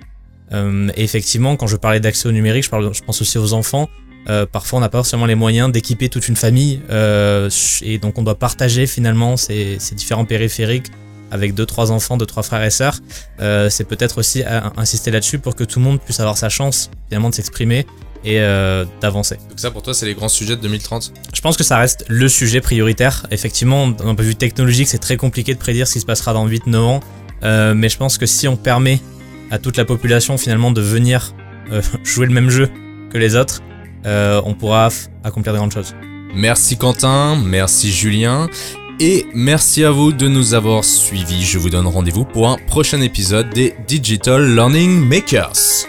Euh, 0.53 0.89
et 0.97 1.05
effectivement, 1.05 1.57
quand 1.57 1.67
je 1.67 1.77
parlais 1.77 2.01
d'accès 2.01 2.29
au 2.29 2.33
numérique, 2.33 2.65
je, 2.65 2.71
parle, 2.71 2.93
je 2.95 3.03
pense 3.03 3.21
aussi 3.21 3.39
aux 3.39 3.53
enfants. 3.53 3.89
Euh, 4.29 4.45
parfois, 4.45 4.79
on 4.79 4.81
n'a 4.81 4.89
pas 4.89 4.99
forcément 4.99 5.27
les 5.27 5.35
moyens 5.35 5.71
d'équiper 5.71 6.09
toute 6.09 6.27
une 6.29 6.37
famille, 6.37 6.81
euh, 6.91 7.49
et 7.83 7.99
donc 7.99 8.19
on 8.19 8.23
doit 8.23 8.35
partager 8.39 8.87
finalement 8.87 9.37
ces, 9.37 9.77
ces, 9.79 9.95
différents 9.95 10.25
périphériques 10.25 10.91
avec 11.31 11.55
deux 11.55 11.67
trois 11.67 11.93
enfants, 11.93 12.17
deux 12.17 12.27
trois 12.27 12.43
frères 12.43 12.65
et 12.65 12.71
sœurs. 12.71 12.99
C'est 13.39 13.87
peut-être 13.87 14.19
aussi 14.19 14.45
insister 14.77 15.11
là-dessus 15.11 15.39
pour 15.39 15.57
que 15.57 15.65
tout 15.65 15.81
le 15.81 15.85
monde 15.85 16.01
puisse 16.01 16.21
avoir 16.21 16.39
sa 16.39 16.49
chance 16.49 16.91
finalement 17.09 17.31
de 17.31 17.35
s'exprimer 17.35 17.85
et 18.25 18.39
d'avancer. 19.01 19.37
Donc 19.49 19.59
ça 19.59 19.73
pour 19.73 19.83
toi 19.83 19.93
c'est 19.93 20.07
les 20.07 20.15
grands 20.15 20.29
sujets 20.29 20.55
de 20.55 20.61
2030 20.61 21.13
Je 21.35 21.41
pense 21.41 21.57
que 21.57 21.65
ça 21.65 21.79
reste 21.79 22.05
le 22.07 22.29
sujet 22.29 22.61
prioritaire. 22.61 23.27
Effectivement, 23.33 23.89
d'un 23.89 24.05
point 24.05 24.15
de 24.15 24.23
vue 24.23 24.37
technologique, 24.37 24.87
c'est 24.87 24.99
très 24.99 25.17
compliqué 25.17 25.53
de 25.53 25.59
prédire 25.59 25.89
ce 25.89 25.95
qui 25.95 26.01
se 26.01 26.07
passera 26.07 26.33
dans 26.33 26.49
8-9 26.49 26.77
ans, 26.77 27.01
mais 27.43 27.89
je 27.89 27.97
pense 27.97 28.19
que 28.19 28.27
si 28.27 28.47
on 28.47 28.57
permet 28.57 29.01
à 29.51 29.59
toute 29.59 29.77
la 29.77 29.85
population 29.85 30.39
finalement 30.39 30.71
de 30.71 30.81
venir 30.81 31.35
euh, 31.73 31.83
jouer 32.05 32.27
le 32.27 32.33
même 32.33 32.51
jeu 32.51 32.69
que 33.11 33.19
les 33.19 33.37
autres, 33.37 33.63
euh, 34.05 34.41
on 34.45 34.55
pourra 34.55 34.89
accomplir 35.25 35.53
de 35.53 35.59
grandes 35.59 35.73
choses. 35.73 35.95
Merci 36.35 36.77
Quentin, 36.77 37.37
merci 37.37 37.91
Julien. 37.91 38.49
Et 38.99 39.27
merci 39.35 39.85
à 39.85 39.91
vous 39.91 40.13
de 40.13 40.27
nous 40.27 40.55
avoir 40.55 40.83
suivis. 40.83 41.45
Je 41.45 41.59
vous 41.59 41.69
donne 41.69 41.87
rendez-vous 41.87 42.25
pour 42.25 42.49
un 42.49 42.57
prochain 42.67 43.01
épisode 43.03 43.51
des 43.51 43.75
Digital 43.87 44.55
Learning 44.55 45.07
Makers. 45.07 45.87